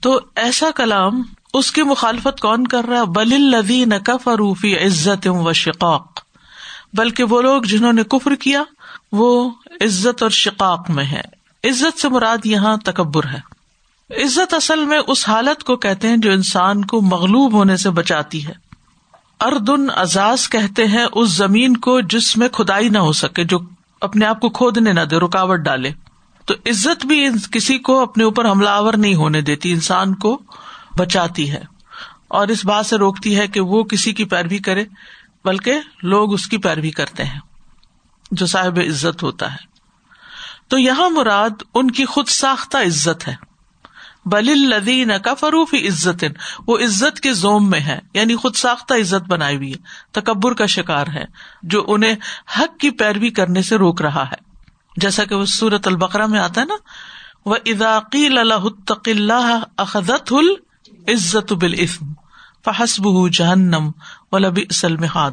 تو 0.00 0.20
ایسا 0.36 0.70
کلام 0.70 1.22
اس 1.54 1.72
کی 1.72 1.82
مخالفت 1.82 2.40
کون 2.40 2.66
کر 2.66 2.84
رہا 2.84 3.04
بل 3.04 3.32
الدی 3.32 3.84
نقف 3.84 4.28
اروفی 4.28 4.78
عزت 4.78 5.28
و 5.28 5.52
شقاق۔ 5.52 6.20
بلکہ 6.92 7.24
وہ 7.24 7.42
لوگ 7.42 7.62
جنہوں 7.62 7.92
نے 7.92 8.02
کفر 8.02 8.34
کیا 8.34 8.62
وہ 9.16 9.50
عزت 9.80 10.22
اور 10.22 10.30
شقاق 10.30 10.90
میں 10.90 11.04
ہے۔ 11.04 11.20
عزت 11.64 12.00
سے 12.00 12.08
مراد 12.08 12.38
یہاں 12.44 12.76
تکبر 12.76 13.24
ہے۔ 13.24 13.56
عزت 14.24 14.54
اصل 14.54 14.84
میں 14.84 15.00
اس 15.06 15.28
حالت 15.28 15.64
کو 15.64 15.76
کہتے 15.76 16.08
ہیں 16.08 16.16
جو 16.16 16.32
انسان 16.32 16.84
کو 16.84 17.00
مغلوب 17.00 17.52
ہونے 17.52 17.76
سے 17.76 17.90
بچاتی 17.90 18.46
ہے۔ 18.46 18.52
اردن 19.40 19.90
اعزاز 19.96 20.48
کہتے 20.48 20.86
ہیں 20.86 21.06
اس 21.12 21.30
زمین 21.30 21.76
کو 21.76 22.00
جس 22.00 22.36
میں 22.36 22.48
کھدائی 22.48 22.88
نہ 22.88 22.98
ہو 22.98 23.12
سکے، 23.12 23.44
جو 23.44 23.58
اپنے 24.00 24.26
آپ 24.26 24.40
کو 24.40 24.48
کھودنے 24.48 24.92
نہ 24.92 25.00
دے، 25.00 25.16
رکاوٹ 25.16 25.58
ڈالے۔ 25.58 25.90
تو 26.44 26.54
عزت 26.54 27.06
بھی 27.06 27.28
کسی 27.52 27.78
کو 27.78 28.00
اپنے 28.00 28.24
اوپر 28.24 28.50
حملہ 28.50 28.68
آور 28.68 28.94
نہیں 28.94 29.14
ہونے 29.14 29.40
دیتی، 29.40 29.72
انسان 29.72 30.14
کو 30.14 30.42
بچاتی 30.98 31.50
ہے۔ 31.50 31.64
اور 32.28 32.48
اس 32.48 32.64
بات 32.64 32.86
سے 32.86 32.96
روکتی 32.96 33.38
ہے 33.38 33.46
کہ 33.46 33.60
وہ 33.60 33.82
کسی 33.82 34.12
کی 34.12 34.24
پیروی 34.24 34.58
کرے، 34.58 34.84
بلکہ 35.44 35.74
لوگ 36.02 36.32
اس 36.32 36.46
کی 36.46 36.58
پیروی 36.58 36.90
کرتے 36.90 37.24
ہیں۔ 37.24 37.40
جو 38.30 38.46
صاحب 38.46 38.78
عزت 38.88 39.22
ہوتا 39.22 39.52
ہے۔ 39.52 39.76
تو 40.68 40.78
یہاں 40.78 41.10
مراد 41.10 41.62
ان 41.74 41.90
کی 41.90 42.04
خود 42.04 42.28
ساختہ 42.28 42.76
عزت 42.76 43.28
ہے۔ 43.28 43.34
بل 44.24 44.72
الدین 44.72 45.10
کا 45.24 45.34
فروفی 45.34 45.88
عزت 45.88 46.24
وہ 46.66 46.78
عزت 46.78 47.20
کے 47.20 47.32
زوم 47.32 47.70
میں 47.70 47.80
ہے 47.80 47.98
یعنی 48.14 48.36
خود 48.36 48.56
ساختہ 48.56 48.94
عزت 48.94 49.28
بنائی 49.28 49.56
ہوئی 49.56 49.72
ہے، 49.72 49.78
تکبر 50.12 50.54
کا 50.54 50.66
شکار 50.66 51.06
ہے 51.06 51.24
جو 51.62 51.84
انہیں 51.88 52.14
حق 52.58 52.80
کی 52.80 52.90
پیروی 52.90 53.30
کرنے 53.30 53.62
سے 53.62 53.76
روک 53.76 54.02
رہا 54.02 54.22
ہے۔ 54.22 54.46
جیسا 54.96 55.24
کہ 55.24 55.34
وہ 55.34 55.44
سورت 55.44 55.86
البقرا 55.86 56.26
میں 56.26 56.40
آتا 56.40 56.60
ہے 56.60 56.66
نا 56.66 56.74
وہ 57.44 57.56
اداقیل 57.66 58.38
اللہ 58.38 59.60
اخذت 59.76 60.32
العزت 60.32 61.52
بالعفم 61.52 62.12
فحسب 62.64 63.32
جہنم 63.32 63.90
و 64.32 64.38
لبی 64.38 64.62
اسلمحاد 64.68 65.32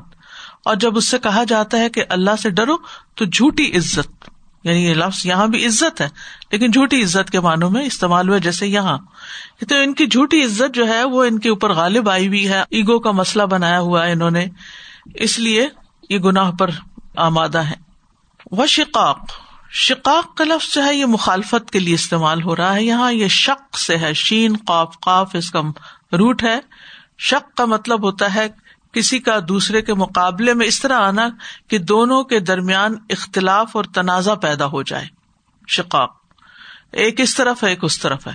اور 0.66 0.76
جب 0.76 0.98
اس 0.98 1.06
سے 1.06 1.20
کہا 1.20 1.44
جاتا 1.44 1.78
ہے 1.78 1.90
کہ 1.90 2.04
اللہ 2.10 2.36
سے 2.42 2.50
ڈرو 2.50 2.76
تو 3.16 3.26
جھوٹی 3.26 3.78
عزت 3.78 4.30
یعنی 4.64 4.86
یہ 4.86 4.94
لفظ 4.94 5.26
یہاں 5.26 5.48
بھی 5.48 5.66
عزت 5.66 6.02
ہے، 6.02 6.10
لیکن 6.52 6.72
جھوٹی 6.72 7.04
عزت 7.04 7.30
کے 7.30 7.40
معنوں 7.40 7.70
میں 7.70 7.86
استعمال 7.86 8.30
ہوا 8.30 8.38
جیسے 8.38 8.68
یہاں۔ 8.68 8.98
تو 9.70 9.76
ان 9.76 9.94
کی 9.94 10.08
جھوٹی 10.08 10.44
عزت 10.46 10.76
جو 10.76 10.88
ہے 10.88 11.04
وہ 11.04 11.24
ان 11.24 11.40
کے 11.40 11.50
اوپر 11.50 11.74
غالب 11.74 12.10
آئی 12.10 12.28
ہوئی 12.28 12.50
ہے، 12.50 12.62
ایگو 12.70 13.00
کا 13.00 13.12
مسئلہ 13.12 13.44
بنایا 13.44 13.80
ہوا 13.80 14.06
ہے 14.06 14.12
انہوں 14.12 14.32
نے، 14.32 14.46
اس 15.16 15.40
لیے 15.40 15.68
یہ 16.10 16.18
گناہ 16.18 16.52
پر 16.52 16.70
آمادہ 17.16 17.58
ہے 17.58 17.76
وہ 18.52 18.66
شقاق 18.66 19.20
شقاق 19.72 20.36
کا 20.36 20.44
لفظ 20.44 20.74
جو 20.76 20.86
ہے 20.86 20.96
یہ 20.96 21.06
مخالفت 21.06 21.72
کے 21.72 21.80
لیے 21.80 21.94
استعمال 21.94 22.44
ہو 22.44 22.56
رہا 22.56 22.76
ہے۔ 22.76 22.84
یہاں 22.84 23.12
یہ 23.12 23.28
شک 23.28 23.78
سے 23.78 23.98
ہے، 23.98 24.14
شین، 24.14 24.56
قاف 24.68 25.00
قاف 25.00 25.36
اس 25.36 25.52
کا 25.52 25.62
روٹ 26.14 26.44
ہے۔ 26.44 26.60
شک 27.20 27.58
کا 27.58 27.66
مطلب 27.66 28.04
ہوتا 28.04 28.34
ہے 28.34 28.48
کسی 28.94 29.20
کا 29.20 29.40
دوسرے 29.48 29.82
کے 29.82 29.94
مقابلے 29.94 30.54
میں 30.54 30.68
اس 30.68 30.82
طرح 30.82 31.00
آنا 31.00 31.30
کہ 31.68 31.78
دونوں 31.78 32.24
کے 32.24 32.40
درمیان 32.40 32.96
اختلاف 33.10 33.76
اور 33.76 33.84
تنازع 33.84 34.36
پیدا 34.36 34.66
ہو 34.66 34.84
جائے۔ 34.84 35.06
شقاق۔ 35.68 36.18
ایک 36.92 37.20
اس 37.20 37.36
طرف 37.36 37.64
ہے، 37.64 37.70
ایک 37.70 37.84
اس 37.84 38.00
طرف 38.00 38.28
ہے۔ 38.28 38.34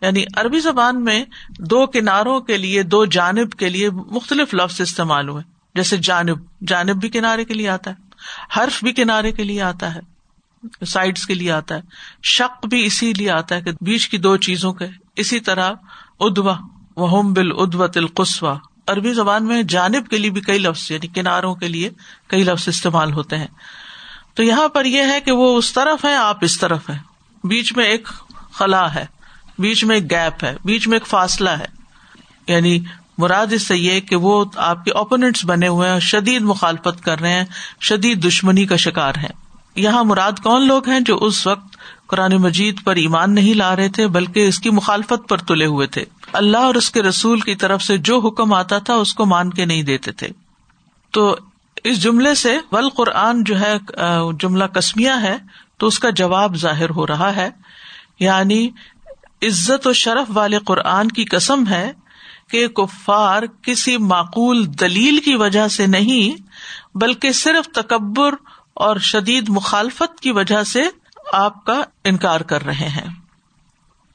یعنی 0.00 0.24
عربی 0.36 0.60
زبان 0.60 1.04
میں 1.04 1.24
دو 1.58 1.86
کناروں 1.86 2.40
کے 2.40 2.56
لیے، 2.56 2.82
دو 2.82 3.04
جانب 3.04 3.52
کے 3.52 3.68
لیے 3.68 3.90
مختلف 3.90 4.54
لفظ 4.54 4.80
استعمال 4.80 5.28
ہوئے۔ 5.28 5.42
جیسے 5.74 5.96
جانب 5.96 6.38
جانب 6.66 6.96
بھی 6.96 7.08
کنارے 7.08 7.44
کے 7.44 7.54
لیے 7.54 7.68
آتا 7.68 7.90
ہے، 7.90 7.94
حرف 8.56 8.84
بھی 8.84 8.92
کنارے 8.92 9.32
کے 9.32 9.44
لیے 9.44 9.62
آتا 9.62 9.94
ہے 9.94 10.00
سائڈس 10.84 11.26
کے 11.26 11.34
لیے 11.34 11.52
آتا 11.52 11.74
ہے 11.74 11.80
شک 12.22 12.66
بھی 12.66 12.84
اسی 12.84 13.12
لیے 13.12 13.30
آتا 13.30 13.54
ہے 13.54 13.62
کہ 13.62 13.70
بیچ 13.80 14.08
کی 14.08 14.18
دو 14.18 14.36
چیزوں 14.36 14.72
کے۔ 14.72 14.86
اسی 15.16 15.40
طرح 15.40 15.72
ادوا 16.20 16.58
وہ 16.96 17.22
بل 17.22 17.52
ادو 17.52 17.86
تلقسوا 17.86 18.58
عربی 18.86 19.12
زبان 19.12 19.44
میں 19.44 19.62
جانب 19.62 20.08
کے 20.08 20.18
لیے 20.18 20.30
بھی 20.30 20.40
کئی 20.40 20.58
لفظ 20.58 20.90
یعنی 20.90 21.06
کناروں 21.06 21.54
کے 21.54 21.68
لیے 21.68 21.90
کئی 22.26 22.42
لفظ 22.42 22.68
استعمال 22.68 23.12
ہوتے 23.12 23.38
ہیں۔ 23.38 23.46
تو 24.34 24.42
یہاں 24.42 24.68
پر 24.68 24.84
یہ 24.84 25.02
ہے 25.02 25.20
کہ 25.20 25.32
وہ 25.32 25.58
اس 25.58 25.72
طرف 25.72 26.04
ہے 26.04 26.16
آپ 26.16 26.38
اس 26.40 26.58
طرف 26.58 26.90
ہے 26.90 26.98
بیچ 27.44 27.76
میں 27.76 27.84
ایک 27.84 28.08
خلا 28.52 28.94
ہے، 28.94 29.06
بیچ 29.58 29.84
میں 29.84 29.96
ایک 29.96 30.10
گیپ 30.10 30.44
ہے، 30.44 30.56
بیچ 30.64 30.88
میں 30.88 30.96
ایک 30.96 31.06
فاصلہ 31.06 31.50
ہے۔ 31.50 31.66
یعنی 32.46 32.78
مراد 33.18 33.46
اس 33.52 33.66
سے 33.66 33.76
یہ 33.76 34.00
کہ 34.00 34.16
وہ 34.16 34.44
آپ 34.56 34.84
کے 34.84 34.90
اوپوننٹس 34.90 35.44
بنے 35.44 35.68
ہوئے 35.68 35.90
ہیں، 35.90 36.00
شدید 36.00 36.42
مخالفت 36.42 37.04
کر 37.04 37.20
رہے 37.20 37.32
ہیں، 37.32 37.44
شدید 37.80 38.26
دشمنی 38.26 38.64
کا 38.66 38.76
شکار 38.76 39.14
ہے 39.14 39.46
یہاں 39.76 40.04
مراد 40.04 40.32
کون 40.42 40.66
لوگ 40.66 40.88
ہیں 40.88 41.00
جو 41.00 41.16
اس 41.16 41.46
وقت 41.46 41.76
قرآن 42.06 42.32
مجید 42.36 42.84
پر 42.84 42.96
ایمان 42.96 43.34
نہیں 43.34 43.54
لا 43.54 43.76
رہے 43.76 43.88
تھے، 43.88 44.08
بلکہ 44.08 44.48
اس 44.48 44.58
کی 44.58 44.70
مخالفت 44.70 45.28
پر 45.28 45.38
تلے 45.38 45.66
ہوئے 45.66 45.86
تھے۔ 45.86 46.04
اللہ 46.36 46.56
اور 46.56 46.74
اس 46.74 46.90
کے 46.90 47.02
رسول 47.02 47.40
کی 47.40 47.54
طرف 47.54 47.82
سے 47.82 47.98
جو 47.98 48.18
حکم 48.18 48.52
آتا 48.52 48.78
تھا، 48.78 48.94
اس 48.94 49.14
کو 49.14 49.26
مان 49.26 49.50
کے 49.50 49.64
نہیں 49.64 49.82
دیتے 49.82 50.12
تھے۔ 50.12 50.28
تو 51.10 51.36
اس 51.84 52.02
جملے 52.02 52.34
سے 52.34 52.58
ول 52.72 52.88
قرآن 52.88 53.44
جو 53.44 53.60
ہے 53.60 53.74
جملہ 54.40 54.64
کسمیا 54.64 55.22
ہے، 55.22 55.36
تو 55.78 55.86
اس 55.86 55.98
کا 55.98 56.10
جواب 56.10 56.56
ظاہر 56.56 56.90
ہو 56.90 57.06
رہا 57.06 57.36
ہے۔ 57.36 57.50
یعنی 58.20 58.68
عزت 59.42 59.86
و 59.86 59.92
شرف 59.92 60.26
والے 60.28 60.58
قرآن 60.58 61.08
کی 61.08 61.24
قسم 61.24 61.66
ہے 61.68 61.92
کہ 62.50 62.68
کفار 62.68 63.42
کسی 63.62 63.96
معقول 63.96 64.66
دلیل 64.80 65.20
کی 65.20 65.34
وجہ 65.34 65.68
سے 65.68 65.86
نہیں، 65.86 66.42
بلکہ 66.94 67.32
صرف 67.32 67.68
تکبر 67.74 68.34
اور 68.74 68.96
شدید 68.96 69.48
مخالفت 69.48 70.20
کی 70.20 70.32
وجہ 70.32 70.62
سے 70.62 70.82
آپ 71.32 71.64
کا 71.64 71.82
انکار 72.04 72.40
کر 72.40 72.64
رہے 72.64 72.88
ہیں۔ 72.88 73.08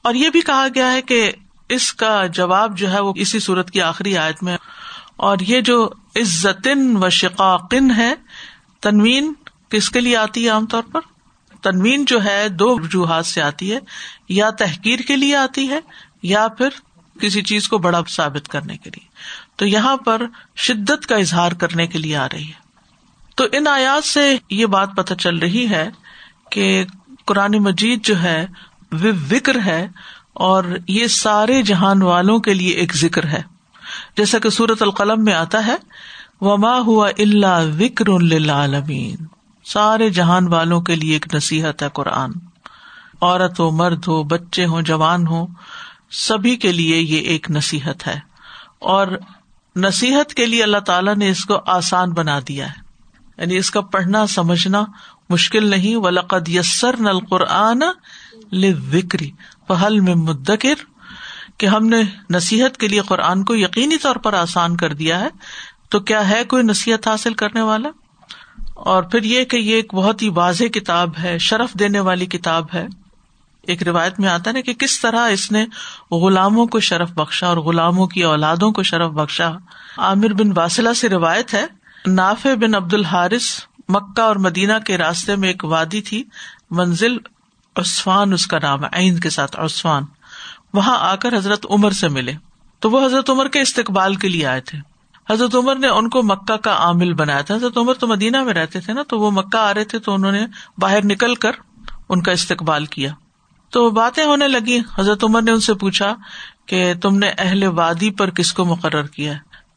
اور 0.02 0.14
یہ 0.14 0.30
بھی 0.30 0.40
کہا 0.40 0.66
گیا 0.74 0.92
ہے 0.92 1.02
کہ 1.02 1.32
اس 1.72 1.92
کا 1.92 2.26
جواب 2.26 2.78
جو 2.78 2.92
ہے 2.92 3.00
وہ 3.00 3.12
اسی 3.16 3.38
صورت 3.38 3.70
کی 3.70 3.82
آخری 3.82 4.16
آیت 4.16 4.42
میں 4.42 4.56
اور 5.16 5.36
یہ 5.40 5.60
جو 5.60 5.90
عزت 6.16 6.68
و 6.94 7.08
شقاقن 7.08 7.90
ہے، 7.90 8.14
تنوین 8.80 9.32
کس 9.68 9.90
کے 9.90 10.00
لیے 10.00 10.16
آتی 10.16 10.44
ہے 10.44 10.48
عام 10.48 10.66
طور 10.66 10.82
پر؟ 10.82 11.00
تنوین 11.62 12.04
جو 12.04 12.24
ہے 12.24 12.48
دو 12.48 12.76
وجوہات 12.78 13.26
سے 13.26 13.42
آتی 13.42 13.72
ہے۔ 13.72 13.78
یا 14.28 14.50
تحقیر 14.50 14.98
کے 14.98 15.16
لیے 15.16 15.36
آتی 15.36 15.68
ہے، 15.68 15.80
یا 16.22 16.48
پھر 16.48 16.68
کسی 17.20 17.42
چیز 17.42 17.68
کو 17.68 17.78
بڑا 17.78 18.00
ثابت 18.08 18.48
کرنے 18.48 18.76
کے 18.76 18.90
لیے۔ 18.90 19.08
تو 19.56 19.66
یہاں 19.66 19.96
پر 19.96 20.22
شدت 20.56 21.06
کا 21.06 21.16
اظہار 21.16 21.52
کرنے 21.52 21.86
کے 21.86 21.98
لیے 21.98 22.16
آ 22.16 22.28
رہی 22.28 22.48
ہے۔ 22.48 22.62
تو 23.34 23.44
ان 23.52 23.66
آیات 23.66 24.04
سے 24.04 24.38
یہ 24.50 24.66
بات 24.66 24.88
پتہ 24.96 25.14
چل 25.14 25.38
رہی 25.38 25.68
ہے 25.70 25.90
کہ 26.50 26.84
قرآن 27.24 27.52
مجید 27.52 28.04
جو 28.04 28.22
ہے، 28.22 28.46
وہ 28.92 29.34
وکر 29.34 29.60
ہے 29.60 29.88
اور 30.34 30.64
یہ 30.88 31.06
سارے 31.06 31.62
جہان 31.62 32.02
والوں 32.02 32.38
کے 32.38 32.54
لیے 32.54 32.70
ایک 32.70 32.96
ذکر 32.96 33.26
ہے۔ 33.26 33.42
جیسا 34.16 34.38
کہ 34.38 34.50
سورت 34.50 34.82
القلم 34.82 35.24
میں 35.24 35.34
آتا 35.34 35.66
ہے، 35.66 35.76
وما 36.40 36.78
ہوا 36.78 37.10
اللہ 37.18 37.80
وکر 37.80 38.18
للعالمین 38.18 39.16
سارے 39.64 40.10
جہان 40.10 40.48
والوں 40.48 40.80
کے 40.80 40.96
لیے 40.96 41.12
ایک 41.12 41.34
نصیحت 41.34 41.82
ہے 41.82 41.88
قرآن۔ 41.92 42.30
عورت 43.20 43.60
ہو، 43.60 43.70
مرد 43.70 44.08
ہو، 44.08 44.22
بچے 44.22 44.66
ہوں، 44.66 44.82
جوان 44.82 45.26
ہو 45.26 45.46
سبھی 46.10 46.56
کے 46.56 46.72
لیے 46.72 46.96
یہ 46.96 47.18
ایک 47.18 47.50
نصیحت 47.50 48.06
ہے۔ 48.06 48.20
اور 48.78 49.06
نصیحت 49.76 50.34
کے 50.34 50.46
لیے 50.46 50.62
اللہ 50.62 50.78
تعالیٰ 50.78 51.16
نے 51.16 51.28
اس 51.28 51.44
کو 51.44 51.60
آسان 51.66 52.12
بنا 52.12 52.38
دیا 52.48 52.66
ہے۔ 52.66 52.82
یعنی 53.38 53.56
اس 53.56 53.70
کا 53.70 53.80
پڑھنا، 53.80 54.26
سمجھنا 54.26 54.84
مشکل 55.28 55.66
نہیں۔ 55.66 55.96
و 55.96 56.10
لقد 56.10 56.48
یسر 56.48 57.00
نل 57.00 57.18
قرآن 57.20 57.82
وکری 58.52 59.30
پہل 59.66 60.00
میں 60.00 60.14
مدکر 60.14 60.74
کہ 61.58 61.66
ہم 61.66 61.86
نے 61.86 62.02
نصیحت 62.30 62.76
کے 62.76 62.88
لیے 62.88 63.00
قرآن 63.00 63.44
کو 63.44 63.56
یقینی 63.56 63.96
طور 63.96 64.16
پر 64.16 64.34
آسان 64.34 64.76
کر 64.76 64.92
دیا 64.92 65.20
ہے، 65.20 65.28
تو 65.88 66.00
کیا 66.00 66.28
ہے 66.28 66.44
کوئی 66.44 66.62
نصیحت 66.62 67.08
حاصل 67.08 67.34
کرنے 67.34 67.60
والا؟ 67.60 67.88
اور 68.74 69.02
پھر 69.02 69.22
یہ 69.22 69.44
کہ 69.44 69.56
یہ 69.56 69.74
ایک 69.74 69.94
بہت 69.94 70.22
ہی 70.22 70.28
واضح 70.28 70.64
کتاب 70.64 71.10
ہے، 71.22 71.38
شرف 71.38 71.74
دینے 71.74 72.00
والی 72.00 72.26
کتاب 72.26 72.66
ہے۔ 72.74 72.86
ایک 73.62 73.82
روایت 73.82 74.20
میں 74.20 74.28
آتا 74.28 74.52
نا 74.52 74.60
کہ 74.60 74.74
کس 74.74 75.00
طرح 75.00 75.28
اس 75.28 75.52
نے 75.52 75.66
غلاموں 76.10 76.66
کو 76.66 76.80
شرف 76.80 77.10
بخشا 77.10 77.46
اور 77.46 77.56
غلاموں 77.56 78.06
کی 78.06 78.22
اولادوں 78.22 78.72
کو 78.72 78.82
شرف 78.82 79.10
بخشا۔ 79.10 79.52
عامر 79.98 80.32
بن 80.32 80.58
واسلہ 80.58 80.92
سے 80.92 81.08
روایت 81.08 81.54
ہے 81.54 81.66
ناف 82.06 82.46
بن 82.60 82.74
عبد 82.74 82.94
الحارث 82.94 83.60
مکہ 83.88 84.20
اور 84.20 84.36
مدینہ 84.36 84.72
کے 84.86 84.98
راستے 84.98 85.36
میں 85.36 85.48
ایک 85.48 85.64
وادی 85.64 86.00
تھی، 86.00 86.24
منزل 86.70 87.16
عثفان 87.76 88.32
اس 88.32 88.46
کا 88.46 88.58
نام 88.62 88.84
ہے 88.84 89.18
کے 89.18 89.30
ساتھ 89.30 89.56
عثفان 89.60 90.04
وہاں 90.74 90.98
آ 91.00 91.16
کر 91.16 91.36
حضرت 91.36 91.66
عمر 91.70 91.90
سے 91.90 92.08
ملے۔ 92.08 92.32
تو 92.80 92.90
وہ 92.90 93.06
حضرت 93.06 93.30
عمر 93.30 93.48
کے 93.48 93.60
استقبال 93.60 94.14
کے 94.14 94.28
لیے 94.28 94.46
آئے 94.46 94.60
تھے۔ 94.60 94.78
حضرت 95.30 95.54
عمر 95.54 95.76
نے 95.76 95.88
ان 95.88 96.08
کو 96.08 96.22
مکہ 96.22 96.56
کا 96.56 96.74
عامل 96.74 97.12
بنایا 97.12 97.40
تھا۔ 97.40 97.54
حضرت 97.54 97.78
عمر 97.78 97.94
تو 97.94 98.06
مدینہ 98.06 98.44
میں 98.44 98.54
رہتے 98.54 98.80
تھے 98.80 98.92
نا، 98.92 99.02
تو 99.08 99.18
وہ 99.18 99.30
مکہ 99.30 99.56
آ 99.56 99.74
رہے 99.74 99.84
تھے 99.84 99.98
تو 99.98 100.14
انہوں 100.14 100.32
نے 100.32 100.46
باہر 100.78 101.04
نکل 101.04 101.34
کر 101.34 101.52
ان 102.08 102.22
کا 102.22 102.32
استقبال 102.32 102.86
کیا۔ 102.86 103.12
تو 103.70 103.90
باتیں 103.90 104.24
ہونے 104.24 104.48
لگی 104.48 104.80
حضرت 104.98 105.24
عمر 105.24 105.42
نے 105.42 105.50
ان 105.50 105.60
سے 105.60 105.74
پوچھا 105.74 106.14
کہ 106.66 106.94
تم 107.02 107.18
نے 107.18 107.30
اہل 107.38 107.62
وادی 107.62 108.10
پر 108.10 108.30
کس 108.30 108.52
کو 108.52 108.64
مقرر 108.64 109.06
کیا 109.06 109.32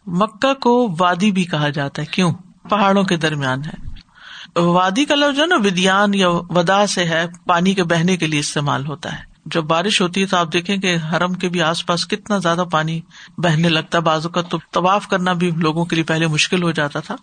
مکہ 0.06 0.54
کو 0.54 0.96
وادی 1.00 1.32
بھی 1.32 1.44
کہا 1.44 1.70
جاتا 1.70 2.02
ہے۔ 2.02 2.08
کیوں؟ 2.08 2.34
پہاڑوں 2.70 3.04
کے 3.04 3.18
درمیان 3.18 3.66
ہے۔ 3.66 3.95
وادی 4.56 5.06
کا 5.06 5.16
لفظ 5.16 5.38
جو 5.38 5.46
نا، 5.46 5.56
ودیان 5.56 6.14
یا 6.14 6.30
ودا 6.30 6.88
سے 6.88 7.06
ہے، 7.06 7.26
پانی 7.46 7.74
کے 7.74 7.84
بہنے 7.84 8.18
کے 8.18 8.28
لیے 8.28 8.40
استعمال 8.40 8.86
ہوتا 8.86 9.14
ہے۔ 9.14 9.18
جب 9.46 9.64
بارش 9.64 10.02
ہوتی 10.02 10.22
ہے 10.22 10.26
تو 10.26 10.38
آپ 10.38 10.54
دیکھیں 10.54 10.78
کہ 10.78 10.98
حرم 11.14 11.34
کے 11.34 11.50
بھی 11.50 11.62
آس 11.62 11.86
پاس 11.86 12.08
کتنا 12.08 12.38
زیادہ 12.38 12.66
پانی 12.72 13.02
بہنے 13.38 13.70
لگتا 13.70 13.98
ہے۔ 13.98 14.04
بازو 14.04 14.30
کا 14.30 14.42
تو 14.42 14.58
طواف 14.72 15.08
کرنا 15.08 15.34
بھی 15.34 15.52
لوگوں 15.52 15.86
کے 15.86 15.96
لیے 15.96 16.04
پہلے 16.04 16.28
مشکل 16.28 16.64
ہو 16.64 16.72
جاتا 16.72 17.00
تھا۔ 17.00 17.16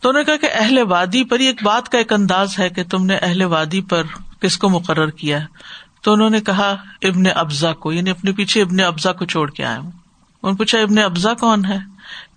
تو 0.00 0.08
انہوں 0.08 0.22
نے 0.22 0.24
کہا 0.24 0.48
کہ 0.48 0.54
اہل 0.54 0.78
وادی 0.88 1.24
پر 1.24 1.38
ایک 1.38 1.62
بات 1.62 1.88
کا 1.88 1.98
ایک 1.98 2.12
انداز 2.12 2.58
ہے 2.58 2.68
کہ 2.68 2.84
تم 2.84 3.06
نے 3.06 3.16
اہل 3.16 3.42
وادی 3.42 3.80
پر 3.80 4.02
کس 4.40 4.58
کو 4.58 4.68
مقرر 4.68 5.10
کیا 5.10 5.40
ہے۔ 5.40 5.46
تو 6.00 6.12
انہوں 6.12 6.30
نے 6.30 6.40
کہا، 6.40 6.76
ابن 7.02 7.22
ابزا 7.34 7.72
کو 7.72 7.92
یعنی 7.92 8.10
اپنے 8.10 8.32
پیچھے 8.32 8.62
ابن 8.62 8.80
ابزا 8.80 9.12
کو 9.12 9.24
چھوڑ 9.24 9.50
کے 9.50 9.64
آئے 9.64 9.78
ہوں۔ 9.78 9.90
پوچھا، 10.54 10.78
ابن 10.78 10.98
ابزا 10.98 11.34
کون 11.34 11.64
ہے؟ 11.64 11.78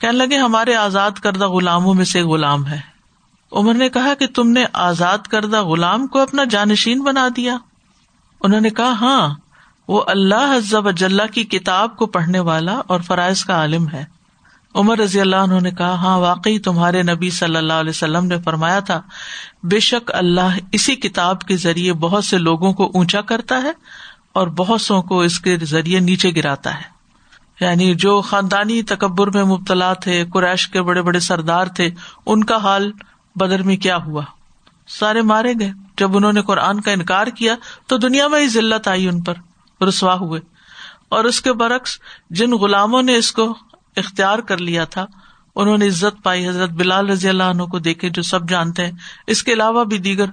کہنے 0.01 0.17
لگے، 0.17 0.37
ہمارے 0.37 0.75
آزاد 0.75 1.11
کردہ 1.11 1.47
غلاموں 1.47 1.93
میں 1.93 2.05
سے 2.05 2.21
غلام 2.21 2.67
ہے۔ 2.67 2.88
عمر 3.51 3.73
نے 3.73 3.89
کہا 3.89 4.13
کہ 4.13 4.27
تم 4.27 4.49
نے 4.49 4.65
آزاد 4.73 5.17
کردہ 5.17 5.63
غلام 5.63 6.07
کو 6.07 6.19
اپنا 6.19 6.43
جانشین 6.43 7.01
بنا 7.01 7.27
دیا۔ 7.35 7.57
انہوں 8.41 8.61
نے 8.61 8.69
کہا 8.69 8.91
ہاں 8.91 9.35
وہ 9.87 10.03
اللہ 10.07 10.57
حضب 10.57 10.87
اجلّہ 10.87 11.23
کی 11.33 11.43
کتاب 11.43 11.97
کو 11.97 12.05
پڑھنے 12.05 12.39
والا 12.39 12.81
اور 12.87 12.99
فرائض 12.99 13.43
کا 13.43 13.53
عالم 13.53 13.87
ہے۔ 13.87 14.05
عمر 14.75 14.97
رضی 14.97 15.21
اللہ 15.21 15.35
عنہ 15.35 15.59
نے 15.59 15.71
کہا 15.71 15.93
ہاں 15.93 16.17
واقعی 16.17 16.59
تمہارے 16.59 17.03
نبی 17.03 17.29
صلی 17.29 17.55
اللہ 17.55 17.73
علیہ 17.73 17.89
وسلم 17.89 18.25
نے 18.25 18.37
فرمایا 18.37 18.79
تھا، 18.79 19.01
بے 19.63 19.79
شک 19.79 20.11
اللہ 20.13 20.57
اسی 20.71 20.95
کتاب 20.95 21.41
کے 21.41 21.57
ذریعے 21.57 21.93
بہت 21.93 22.25
سے 22.25 22.37
لوگوں 22.37 22.73
کو 22.73 22.91
اونچا 22.93 23.21
کرتا 23.21 23.61
ہے 23.63 23.71
اور 24.33 24.47
بہت 24.47 24.81
سو 24.81 25.01
کو 25.01 25.21
اس 25.21 25.39
کے 25.39 25.57
ذریعے 25.57 25.99
نیچے 25.99 26.31
گراتا 26.35 26.75
ہے۔ 26.75 26.99
یعنی 27.59 27.95
جو 27.95 28.21
خاندانی 28.21 28.83
تکبر 28.83 29.27
میں 29.27 29.43
مبتلا 29.43 29.93
تھے، 29.93 30.25
قریش 30.33 30.67
کے 30.67 30.81
بڑے 30.81 31.01
بڑے 31.01 31.19
سردار 31.19 31.67
تھے، 31.67 31.89
ان 32.25 32.43
کا 32.43 32.55
حال 32.55 32.91
بدر 33.35 33.63
میں 33.63 33.77
کیا 33.77 33.97
ہوا؟ 33.97 34.21
سارے 34.87 35.21
مارے 35.21 35.53
گئے۔ 35.59 35.71
جب 35.97 36.17
انہوں 36.17 36.33
نے 36.33 36.41
قرآن 36.41 36.81
کا 36.81 36.91
انکار 36.91 37.27
کیا 37.27 37.55
تو 37.87 37.97
دنیا 37.97 38.27
میں 38.27 38.41
ہی 38.41 38.47
ذلت 38.47 38.87
آئی 38.87 39.07
ان 39.07 39.21
پر، 39.21 39.33
رسوا 39.83 40.13
ہوئے۔ 40.15 40.41
اور 41.09 41.23
اس 41.23 41.41
کے 41.41 41.53
برعکس 41.53 41.99
جن 42.29 42.51
غلاموں 42.51 43.01
نے 43.01 43.15
اس 43.15 43.31
کو 43.31 43.57
اختیار 43.95 44.39
کر 44.39 44.57
لیا 44.57 44.85
تھا، 44.85 45.05
انہوں 45.55 45.77
نے 45.77 45.87
عزت 45.87 46.23
پائی۔ 46.23 46.49
حضرت 46.49 46.69
بلال 46.69 47.09
رضی 47.09 47.29
اللہ 47.29 47.43
عنہ 47.43 47.63
کو 47.63 47.79
دیکھے، 47.79 48.09
جو 48.09 48.21
سب 48.21 48.49
جانتے 48.49 48.85
ہیں۔ 48.85 48.91
اس 49.27 49.43
کے 49.43 49.53
علاوہ 49.53 49.83
بھی 49.83 49.97
دیگر 49.97 50.25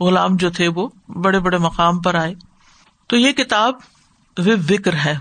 غلام 0.00 0.36
جو 0.36 0.50
تھے، 0.50 0.68
وہ 0.68 0.88
بڑے 1.08 1.38
بڑے 1.38 1.58
مقام 1.58 2.00
پر 2.00 2.14
آئے۔ 2.14 2.34
تو 3.06 3.16
یہ 3.16 3.32
کتاب 3.32 3.74
وکر 4.36 4.92
ہے 4.92 5.18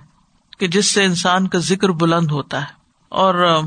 کہ 0.60 0.68
جس 0.68 0.92
سے 0.92 1.06
انسان 1.06 1.48
کا 1.48 1.58
ذکر 1.60 1.90
بلند 1.90 2.32
ہوتا 2.32 2.62
ہے۔ 2.62 2.84
اور 3.10 3.60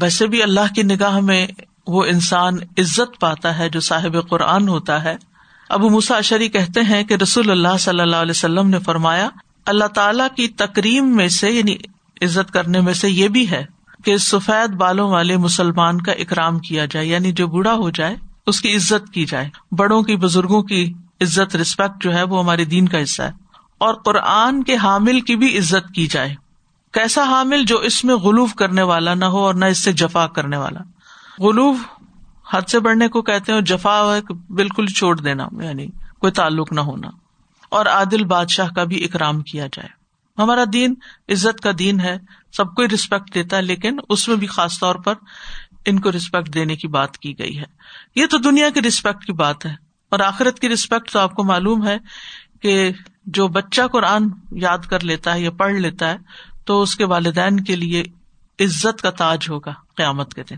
ویسے 0.00 0.26
بھی 0.26 0.42
اللہ 0.42 0.74
کی 0.74 0.82
نگاہ 0.82 1.18
میں 1.18 1.46
وہ 1.86 2.04
انسان 2.04 2.54
عزت 2.78 3.20
پاتا 3.20 3.58
ہے 3.58 3.68
جو 3.68 3.80
صاحب 3.80 4.28
قرآن 4.28 4.68
ہوتا 4.68 5.04
ہے۔ 5.04 5.16
ابو 5.68 5.88
مسا 5.90 6.16
اشری 6.16 6.48
کہتے 6.48 6.80
ہیں 6.80 7.04
کہ 7.04 7.14
رسول 7.14 7.50
اللہ 7.50 7.76
صلی 7.78 8.00
اللہ 8.00 8.16
علیہ 8.16 8.30
وسلم 8.30 8.68
نے 8.68 8.78
فرمایا، 8.78 9.28
اللہ 9.66 9.84
تعالی 9.84 10.22
کی 10.36 10.48
تکریم 10.48 11.16
میں 11.16 11.28
سے 11.28 11.50
یعنی 11.50 11.76
عزت 12.22 12.52
کرنے 12.52 12.80
میں 12.80 12.94
سے 12.94 13.10
یہ 13.10 13.28
بھی 13.28 13.50
ہے 13.50 13.66
کہ 14.04 14.16
سفید 14.16 14.70
بالوں 14.70 15.10
والے 15.10 15.36
مسلمان 15.36 16.00
کا 16.00 16.12
اکرام 16.12 16.58
کیا 16.58 16.84
جائے 16.84 17.06
یعنی 17.06 17.32
جو 17.32 17.46
بوڑھا 17.46 17.74
ہو 17.74 17.90
جائے، 17.90 18.16
اس 18.46 18.60
کی 18.60 18.76
عزت 18.76 19.12
کی 19.12 19.24
جائے۔ 19.24 19.48
بڑوں 19.72 20.02
کی، 20.02 20.16
بزرگوں 20.16 20.62
کی 20.62 20.92
عزت 21.20 21.56
ریسپیکٹ 21.56 22.04
جو 22.04 22.14
ہے، 22.14 22.22
وہ 22.22 22.42
ہمارے 22.42 22.64
دین 22.64 22.88
کا 22.88 23.02
حصہ 23.02 23.22
ہے۔ 23.22 23.30
اور 23.78 23.94
قرآن 23.94 24.62
کے 24.62 24.76
حامل 24.76 25.20
کی 25.20 25.36
بھی 25.36 25.58
عزت 25.58 25.94
کی 25.94 26.06
جائے۔ 26.06 26.34
کیسا 26.92 27.22
حامل 27.22 27.64
جو 27.64 27.78
اس 27.78 28.04
میں 28.04 28.14
غلوف 28.14 28.54
کرنے 28.54 28.82
والا 28.82 29.14
نہ 29.14 29.24
ہو 29.24 29.38
اور 29.38 29.54
نہ 29.54 29.64
اس 29.64 29.78
سے 29.78 29.92
جفا 29.92 30.26
کرنے 30.26 30.56
والا۔ 30.56 30.80
غلوف 31.40 31.76
حد 32.52 32.62
سے 32.68 32.80
بڑھنے 32.80 33.08
کو 33.08 33.22
کہتے 33.22 33.52
ہیں 33.52 33.60
جفا 33.60 34.18
بالکل 34.48 34.86
چھوڑ 34.86 35.20
دینا 35.20 35.48
یعنی 35.62 35.86
کوئی 36.18 36.32
تعلق 36.32 36.72
نہ 36.72 36.80
ہونا۔ 36.80 37.08
اور 37.68 37.86
عادل 37.86 38.24
بادشاہ 38.24 38.68
کا 38.76 38.84
بھی 38.84 39.04
اکرام 39.04 39.40
کیا 39.40 39.66
جائے۔ 39.66 39.88
ہمارا 40.38 40.64
دین 40.72 40.94
عزت 41.28 41.60
کا 41.60 41.70
دین 41.78 42.00
ہے، 42.00 42.18
سب 42.52 42.74
کو 42.74 42.88
ریسپیکٹ 42.88 43.34
دیتا 43.34 43.56
ہے، 43.56 43.62
لیکن 43.62 43.96
اس 44.08 44.28
میں 44.28 44.36
بھی 44.36 44.46
خاص 44.46 44.78
طور 44.80 44.94
پر 44.94 45.14
ان 45.84 46.00
کو 46.00 46.12
ریسپیکٹ 46.12 46.54
دینے 46.54 46.76
کی 46.76 46.88
بات 46.88 47.18
کی 47.18 47.38
گئی 47.38 47.58
ہے۔ 47.58 47.64
یہ 48.14 48.26
تو 48.26 48.38
دنیا 48.38 48.70
کی 48.70 48.82
ریسپیکٹ 48.82 49.24
کی 49.24 49.32
بات 49.32 49.66
ہے، 49.66 49.74
اور 50.08 50.20
آخرت 50.20 50.58
کی 50.58 50.68
ریسپیکٹ 50.68 51.10
تو 51.10 51.18
آپ 51.18 51.34
کو 51.34 51.44
معلوم 51.44 51.86
ہے 51.86 51.98
کہ 52.62 52.90
جو 53.26 53.48
بچہ 53.48 53.82
قرآن 53.92 54.28
یاد 54.52 54.78
کر 54.78 55.04
لیتا 55.04 55.34
ہے 55.34 55.40
یا 55.40 55.50
پڑھ 55.50 55.72
لیتا 55.72 56.10
ہے، 56.10 56.16
تو 56.64 56.82
اس 56.82 56.96
کے 56.96 57.04
والدین 57.04 57.60
کے 57.60 57.76
لیے 57.76 58.04
عزت 58.60 59.02
کا 59.02 59.10
تاج 59.10 59.50
ہوگا 59.50 59.72
قیامت 59.96 60.34
کے 60.34 60.42
دن۔ 60.50 60.56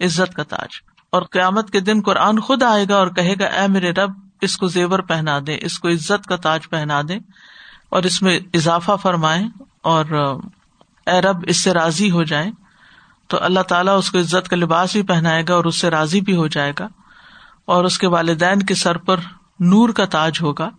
عزت 0.00 0.34
کا 0.34 0.42
تاج۔ 0.42 0.68
اور 1.10 1.22
قیامت 1.22 1.70
کے 1.70 1.80
دن 1.80 2.00
قرآن 2.00 2.40
خود 2.40 2.62
آئے 2.62 2.84
گا 2.88 2.96
اور 2.96 3.06
کہے 3.06 3.34
گا، 3.40 3.46
اے 3.46 3.68
میرے 3.68 3.90
رب، 3.90 4.10
اس 4.40 4.56
کو 4.56 4.66
زیور 4.66 4.98
پہنا 4.98 5.38
دے، 5.46 5.58
اس 5.60 5.78
کو 5.78 5.88
عزت 5.88 6.26
کا 6.26 6.36
تاج 6.36 6.70
پہنا 6.70 7.02
دے۔ 7.08 7.18
اور 7.88 8.02
اس 8.02 8.22
میں 8.22 8.40
اضافہ 8.54 8.92
فرمائے 9.02 9.42
اور، 9.82 10.04
اے 11.06 11.20
رب، 11.20 11.36
اس 11.46 11.60
سے 11.60 11.72
راضی 11.72 12.10
ہو 12.10 12.22
جائے۔ 12.22 12.50
تو 13.26 13.38
اللہ 13.40 13.60
تعالیٰ 13.60 13.98
اس 13.98 14.10
کو 14.10 14.18
عزت 14.18 14.48
کا 14.48 14.56
لباس 14.56 14.92
بھی 14.92 15.02
پہنائے 15.02 15.42
گا 15.48 15.54
اور 15.54 15.64
اس 15.64 15.76
سے 15.76 15.90
راضی 15.90 16.20
بھی 16.20 16.36
ہو 16.36 16.46
جائے 16.46 16.72
گا۔ 16.78 16.88
اور 17.64 17.84
اس 17.84 17.98
کے 17.98 18.06
والدین 18.06 18.62
کے 18.62 18.74
سر 18.74 18.96
پر 18.96 19.16
نور 19.60 19.88
کا 19.88 20.04
تاج 20.04 20.38
ہوگا۔ 20.42 20.70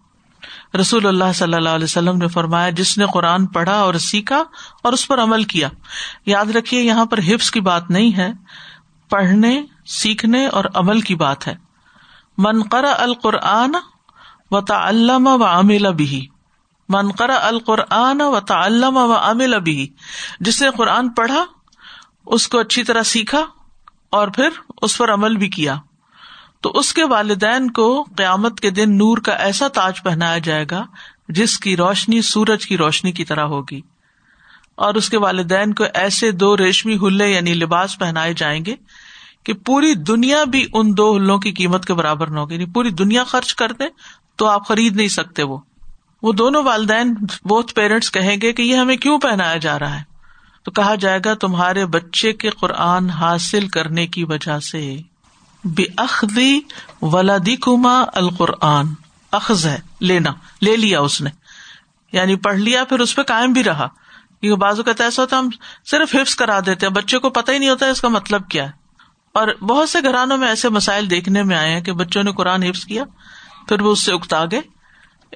رسول 0.79 1.07
اللہ 1.07 1.33
صلی 1.35 1.53
اللہ 1.53 1.69
علیہ 1.69 1.83
وسلم 1.83 2.17
نے 2.17 2.27
فرمایا، 2.27 2.69
جس 2.69 2.97
نے 2.97 3.05
قرآن 3.13 3.45
پڑھا 3.45 3.75
اور 3.75 3.93
سیکھا 3.93 4.43
اور 4.83 4.93
اس 4.93 5.07
پر 5.07 5.23
عمل 5.23 5.43
کیا۔ 5.43 5.69
یاد 6.25 6.45
رکھیے، 6.45 6.81
یہاں 6.81 7.05
پر 7.05 7.19
حفظ 7.19 7.51
کی 7.51 7.59
بات 7.59 7.89
نہیں 7.89 8.17
ہے۔ 8.17 8.31
پڑھنے، 9.09 9.61
سیکھنے 9.85 10.47
اور 10.47 10.65
عمل 10.73 11.01
کی 11.01 11.15
بات 11.15 11.47
ہے۔ 11.47 11.55
منقر 12.37 12.85
القرآن 12.97 13.71
و 14.51 14.61
تعلم 14.61 15.27
و 15.27 15.43
عامل 15.43 15.93
بھی 15.93 16.27
منقر 16.89 17.29
القرآن 17.29 18.21
و 18.21 18.39
تعلم 18.39 18.97
و 18.97 19.13
عامل 19.13 19.59
بھی 19.59 19.87
جس 20.39 20.61
نے 20.61 20.69
قرآن 20.77 21.09
پڑھا، 21.09 21.45
اس 22.25 22.47
کو 22.47 22.59
اچھی 22.59 22.83
طرح 22.83 23.03
سیکھا 23.03 23.45
اور 24.09 24.27
پھر 24.27 24.49
اس 24.81 24.97
پر 24.97 25.13
عمل 25.13 25.35
بھی 25.35 25.49
کیا۔ 25.49 25.75
تو 26.61 26.69
اس 26.69 26.93
کے 26.93 27.03
والدین 27.03 27.71
کو 27.71 28.05
قیامت 28.17 28.59
کے 28.59 28.69
دن 28.69 28.97
نور 28.97 29.17
کا 29.17 29.31
ایسا 29.31 29.67
تاج 29.67 30.03
پہنایا 30.03 30.37
جائے 30.37 30.65
گا 30.71 30.85
جس 31.29 31.59
کی 31.59 31.77
روشنی 31.77 32.21
سورج 32.21 32.67
کی 32.67 32.77
روشنی 32.77 33.11
کی 33.11 33.25
طرح 33.25 33.43
ہوگی۔ 33.43 33.81
اور 34.77 34.95
اس 34.95 35.09
کے 35.09 35.17
والدین 35.17 35.73
کو 35.73 35.83
ایسے 35.93 36.31
دو 36.31 36.57
ریشمی 36.57 36.95
ہلے 36.95 37.27
یعنی 37.27 37.53
لباس 37.53 37.99
پہنائے 37.99 38.33
جائیں 38.33 38.65
گے 38.65 38.75
کہ 39.43 39.53
پوری 39.53 39.93
دنیا 39.93 40.43
بھی 40.43 40.67
ان 40.73 40.97
دو 40.97 41.17
ہلوں 41.17 41.37
کی 41.37 41.51
قیمت 41.51 41.85
کے 41.85 41.93
برابر 41.93 42.27
نہ 42.27 42.39
ہوگی 42.39 42.53
یعنی 42.53 42.65
پوری 42.65 42.89
دنیا 42.89 43.23
خرچ 43.23 43.55
کر 43.55 43.71
دیں 43.71 43.87
تو 44.35 44.45
آپ 44.45 44.67
خرید 44.67 44.95
نہیں 44.95 45.07
سکتے 45.07 45.43
وہ۔ 45.43 45.57
وہ 46.23 46.33
دونوں 46.33 46.63
والدین 46.63 47.15
بہت 47.45 47.75
پیرنٹس 47.75 48.11
کہیں 48.11 48.37
گے 48.41 48.53
کہ 48.53 48.61
یہ 48.61 48.75
ہمیں 48.75 48.97
کیوں 48.97 49.19
پہنایا 49.19 49.57
جا 49.57 49.79
رہا 49.79 49.99
ہے؟ 49.99 50.03
تو 50.63 50.71
کہا 50.71 50.95
جائے 50.95 51.19
گا، 51.25 51.33
تمہارے 51.33 51.85
بچے 51.85 52.33
کے 52.33 52.49
قرآن 52.49 53.09
حاصل 53.09 53.67
کرنے 53.67 54.07
کی 54.07 54.23
وجہ 54.23 54.59
سے۔ 54.59 54.97
بے 55.63 55.83
اخذی 55.97 56.59
ولادی 57.01 57.55
کما 57.55 58.03
القرآن۔ 58.13 58.85
اخذ 59.31 59.65
ہے، 59.65 59.79
لینا، 59.99 60.33
لے 60.61 60.75
لیا 60.75 60.99
اس 60.99 61.21
نے۔ 61.21 61.29
یعنی 62.11 62.35
پڑھ 62.35 62.57
لیا، 62.57 62.83
پھر 62.83 62.99
اس 62.99 63.15
پہ 63.15 63.21
کائم 63.21 63.53
بھی 63.53 63.63
رہا۔ 63.63 63.87
کیونکہ 64.41 64.61
بازو 64.61 64.83
کا 64.83 64.91
ایسا 64.99 65.21
ہوتا 65.21 65.39
ہم 65.39 65.49
صرف 65.85 66.15
حفظ 66.15 66.35
کرا 66.35 66.59
دیتے 66.65 66.85
ہیں، 66.85 66.93
بچے 66.93 67.17
کو 67.17 67.29
پتہ 67.29 67.51
ہی 67.51 67.57
نہیں 67.57 67.69
ہوتا 67.69 67.85
اس 67.85 68.01
کا 68.01 68.07
مطلب 68.07 68.49
کیا 68.49 68.65
ہے۔ 68.65 68.71
اور 69.33 69.47
بہت 69.47 69.89
سے 69.89 69.99
گھرانوں 70.03 70.37
میں 70.37 70.47
ایسے 70.47 70.69
مسائل 70.69 71.09
دیکھنے 71.09 71.43
میں 71.43 71.55
آئے 71.55 71.71
ہیں 71.71 71.81
کہ 71.81 71.91
بچوں 71.91 72.23
نے 72.23 72.31
قرآن 72.31 72.63
حفظ 72.63 72.85
کیا، 72.85 73.03
پھر 73.67 73.81
وہ 73.81 73.91
اس 73.91 74.05
سے 74.05 74.13
اکتا 74.13 74.43
گئے۔ 74.51 74.61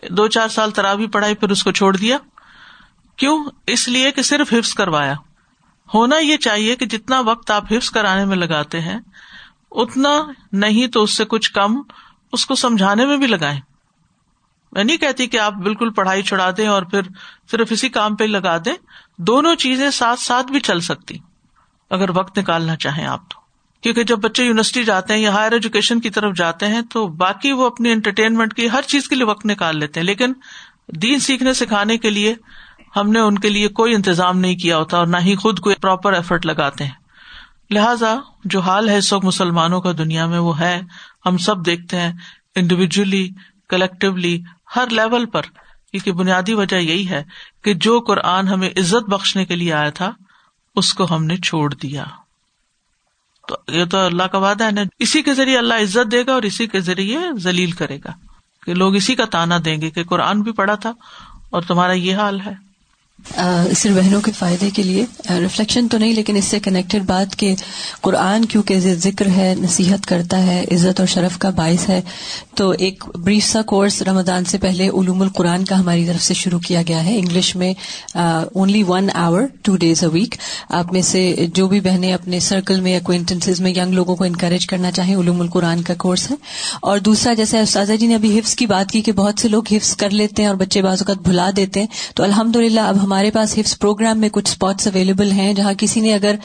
دو 0.09 0.27
چار 0.27 0.47
سال 0.47 0.71
ترابی 0.71 1.07
پڑھائی، 1.07 1.35
پھر 1.35 1.49
اس 1.49 1.63
کو 1.63 1.71
چھوڑ 1.71 1.97
دیا۔ 1.97 2.17
کیوں؟ 3.15 3.45
اس 3.67 3.87
لیے 3.87 4.11
کہ 4.11 4.21
صرف 4.21 4.53
حفظ 4.53 4.73
کروایا۔ 4.73 5.13
ہونا 5.93 6.17
یہ 6.17 6.37
چاہیے 6.37 6.75
کہ 6.75 6.85
جتنا 6.85 7.19
وقت 7.19 7.51
آپ 7.51 7.73
حفظ 7.73 7.89
کرانے 7.89 8.25
میں 8.25 8.37
لگاتے 8.37 8.81
ہیں، 8.81 8.99
اتنا 9.71 10.21
نہیں 10.51 10.87
تو 10.87 11.03
اس 11.03 11.17
سے 11.17 11.25
کچھ 11.25 11.51
کم 11.51 11.81
اس 12.33 12.45
کو 12.45 12.55
سمجھانے 12.55 13.05
میں 13.05 13.17
بھی 13.17 13.27
لگائیں۔ 13.27 13.59
میں 14.73 14.83
نہیں 14.83 14.97
کہتی 14.97 15.27
کہ 15.27 15.39
آپ 15.39 15.53
بالکل 15.63 15.89
پڑھائی 15.89 16.21
چھڑا 16.23 16.49
دیں 16.57 16.67
اور 16.67 16.83
پھر 16.83 17.01
صرف 17.51 17.71
اسی 17.71 17.89
کام 17.89 18.15
پہ 18.15 18.23
لگا 18.23 18.57
دیں، 18.57 18.73
دونوں 19.17 19.55
چیزیں 19.55 19.89
ساتھ 19.91 20.19
ساتھ 20.19 20.51
بھی 20.51 20.59
چل 20.59 20.79
سکتی، 20.79 21.17
اگر 21.91 22.09
وقت 22.09 22.37
نکالنا 22.39 22.75
چاہیں 22.75 23.05
آپ 23.05 23.29
تو۔ 23.29 23.39
کیونکہ 23.83 24.03
جب 24.03 24.19
بچے 24.19 24.43
یونیورسٹی 24.43 24.83
جاتے 24.83 25.13
ہیں 25.13 25.21
یا 25.21 25.31
ہائر 25.31 25.51
ایجوکیشن 25.51 25.99
کی 25.99 26.09
طرف 26.09 26.35
جاتے 26.35 26.67
ہیں 26.67 26.81
تو 26.89 27.07
باقی 27.17 27.51
وہ 27.51 27.65
اپنی 27.65 27.91
انٹرٹینمنٹ 27.91 28.53
کی 28.53 28.69
ہر 28.69 28.81
چیز 28.87 29.07
کے 29.07 29.15
لیے 29.15 29.25
وقت 29.25 29.45
نکال 29.45 29.79
لیتے 29.79 29.99
ہیں، 29.99 30.05
لیکن 30.07 30.33
دین 31.01 31.19
سیکھنے 31.19 31.53
سکھانے 31.53 31.97
کے 31.97 32.09
لیے 32.09 32.33
ہم 32.95 33.11
نے 33.11 33.19
ان 33.19 33.37
کے 33.39 33.49
لیے 33.49 33.67
کوئی 33.69 33.95
انتظام 33.95 34.39
نہیں 34.39 34.55
کیا 34.55 34.77
ہوتا 34.77 34.97
اور 34.97 35.07
نہ 35.07 35.17
ہی 35.17 35.35
خود 35.35 35.59
کو 35.59 35.71
پراپر 35.81 36.13
ایفرٹ 36.13 36.45
لگاتے 36.45 36.83
ہیں۔ 36.83 36.99
لہذا 37.69 38.15
جو 38.45 38.59
حال 38.59 38.89
ہے 38.89 38.99
سب 39.01 39.23
مسلمانوں 39.23 39.81
کا 39.81 39.91
دنیا 39.97 40.25
میں 40.25 40.39
وہ 40.39 40.59
ہے، 40.59 40.79
ہم 41.25 41.37
سب 41.37 41.65
دیکھتے 41.65 41.99
ہیں 41.99 42.11
انڈیویجلی 42.55 43.27
کلیکٹولی 43.69 44.37
ہر 44.75 44.87
لیول 44.89 45.25
پر، 45.25 45.41
کیونکہ 45.91 46.11
بنیادی 46.11 46.53
وجہ 46.53 46.75
یہی 46.75 47.09
ہے 47.09 47.23
کہ 47.63 47.73
جو 47.73 47.99
قرآن 47.99 48.47
ہمیں 48.47 48.69
عزت 48.69 49.09
بخشنے 49.09 49.45
کے 49.45 49.55
لیے 49.55 49.73
آیا 49.73 49.89
تھا، 49.89 50.11
اس 50.75 50.93
کو 50.93 51.15
ہم 51.15 51.25
نے 51.25 51.37
چھوڑ 51.37 51.73
دیا۔ 51.73 52.03
تو 53.47 53.57
یہ 53.67 53.85
تو 53.85 53.97
اللہ 53.97 54.23
کا 54.23 54.37
وعدہ 54.37 54.63
ہے 54.63 54.71
نا، 54.71 54.81
اسی 54.99 55.21
کے 55.21 55.33
ذریعے 55.33 55.57
اللہ 55.57 55.73
عزت 55.73 56.11
دے 56.11 56.25
گا 56.25 56.33
اور 56.33 56.41
اسی 56.41 56.67
کے 56.67 56.79
ذریعے 56.79 57.19
ذلیل 57.39 57.71
کرے 57.71 57.97
گا۔ 57.97 58.11
کہ 58.65 58.73
لوگ 58.73 58.95
اسی 58.95 59.15
کا 59.15 59.25
تانا 59.25 59.57
دیں 59.65 59.81
گے 59.81 59.89
کہ 59.89 60.03
قرآن 60.03 60.41
بھی 60.41 60.51
پڑھا 60.51 60.75
تھا 60.75 60.93
اور 61.49 61.61
تمہارا 61.61 61.91
یہ 61.91 62.15
حال 62.15 62.41
ہے۔ 62.41 62.70
صرف 63.75 63.91
بہنوں 63.95 64.21
کے 64.21 64.31
فائدے 64.39 64.69
کے 64.69 64.83
لیے 64.83 65.05
ریفلیکشن 65.29 65.87
تو 65.87 65.97
نہیں، 65.97 66.13
لیکن 66.13 66.35
اس 66.35 66.45
سے 66.45 66.59
کنیکٹڈ 66.59 67.03
بات 67.05 67.35
کہ 67.35 67.53
قرآن 68.01 68.45
کیونکہ 68.45 68.79
ذکر 68.79 69.27
ہے، 69.27 69.53
نصیحت 69.59 70.05
کرتا 70.05 70.45
ہے، 70.47 70.63
عزت 70.71 70.99
اور 70.99 71.07
شرف 71.07 71.37
کا 71.39 71.49
باعث 71.49 71.89
ہے۔ 71.89 72.01
تو 72.55 72.69
ایک 72.69 73.03
بریف 73.15 73.45
سا 73.45 73.61
کورس 73.61 74.01
رمضان 74.01 74.45
سے 74.45 74.57
پہلے 74.57 74.87
علوم 74.89 75.21
القرآن 75.21 75.65
کا 75.65 75.79
ہماری 75.79 76.05
طرف 76.05 76.23
سے 76.23 76.33
شروع 76.33 76.59
کیا 76.59 76.81
گیا 76.87 77.05
ہے۔ 77.05 77.17
انگلش 77.19 77.55
میں 77.55 77.73
only 78.15 78.83
one 78.87 79.09
hour 79.13 79.41
two 79.61 79.75
days 79.75 80.03
a 80.03 80.09
week 80.13 80.35
آپ 80.69 80.91
میں 80.93 81.01
سے 81.01 81.45
جو 81.53 81.67
بھی 81.67 81.79
بہنیں 81.79 82.13
اپنے 82.13 82.39
سرکل 82.39 82.81
میں 82.81 82.95
اکوینٹنس 82.95 83.59
میں 83.59 83.71
ینگ 83.71 83.93
لوگوں 83.93 84.15
کو 84.15 84.23
انکریج 84.23 84.67
کرنا 84.67 84.91
چاہیں، 84.91 85.15
علوم 85.15 85.41
القرآن 85.41 85.81
کا 85.81 85.93
کورس 85.93 86.29
ہے۔ 86.31 86.35
اور 86.81 86.99
دوسرا، 86.99 87.33
جیسے 87.33 87.59
استاذہ 87.59 87.93
جی 87.93 88.07
نے 88.07 88.15
ابھی 88.15 88.37
حفظ 88.39 88.55
کی 88.55 88.65
بات 88.65 88.91
کی 88.91 89.01
کہ 89.01 89.11
بہت 89.11 89.39
سے 89.39 89.47
لوگ 89.47 89.63
حفظ 89.71 89.95
کر 89.95 90.09
لیتے 90.09 90.41
ہیں 90.41 90.49
اور 90.49 90.57
بچے 90.57 90.81
بعض 90.81 91.01
اوقات 91.01 91.27
بھلا 91.27 91.49
دیتے 91.55 91.79
ہیں، 91.79 91.87
تو 92.15 92.23
الحمد 92.23 92.55
للہ 92.55 92.79
اب 92.79 93.03
ہمارے 93.11 93.31
پاس 93.31 93.57
حفظ 93.57 93.77
پروگرام 93.79 94.19
میں 94.19 94.29
کچھ 94.31 94.51
اسپاٹس 94.51 94.87
اویلیبل 94.87 95.31
ہیں 95.31 95.53
جہاں 95.53 95.73
کسی 95.73 96.01
نے 96.01 96.13
اگر 96.13 96.35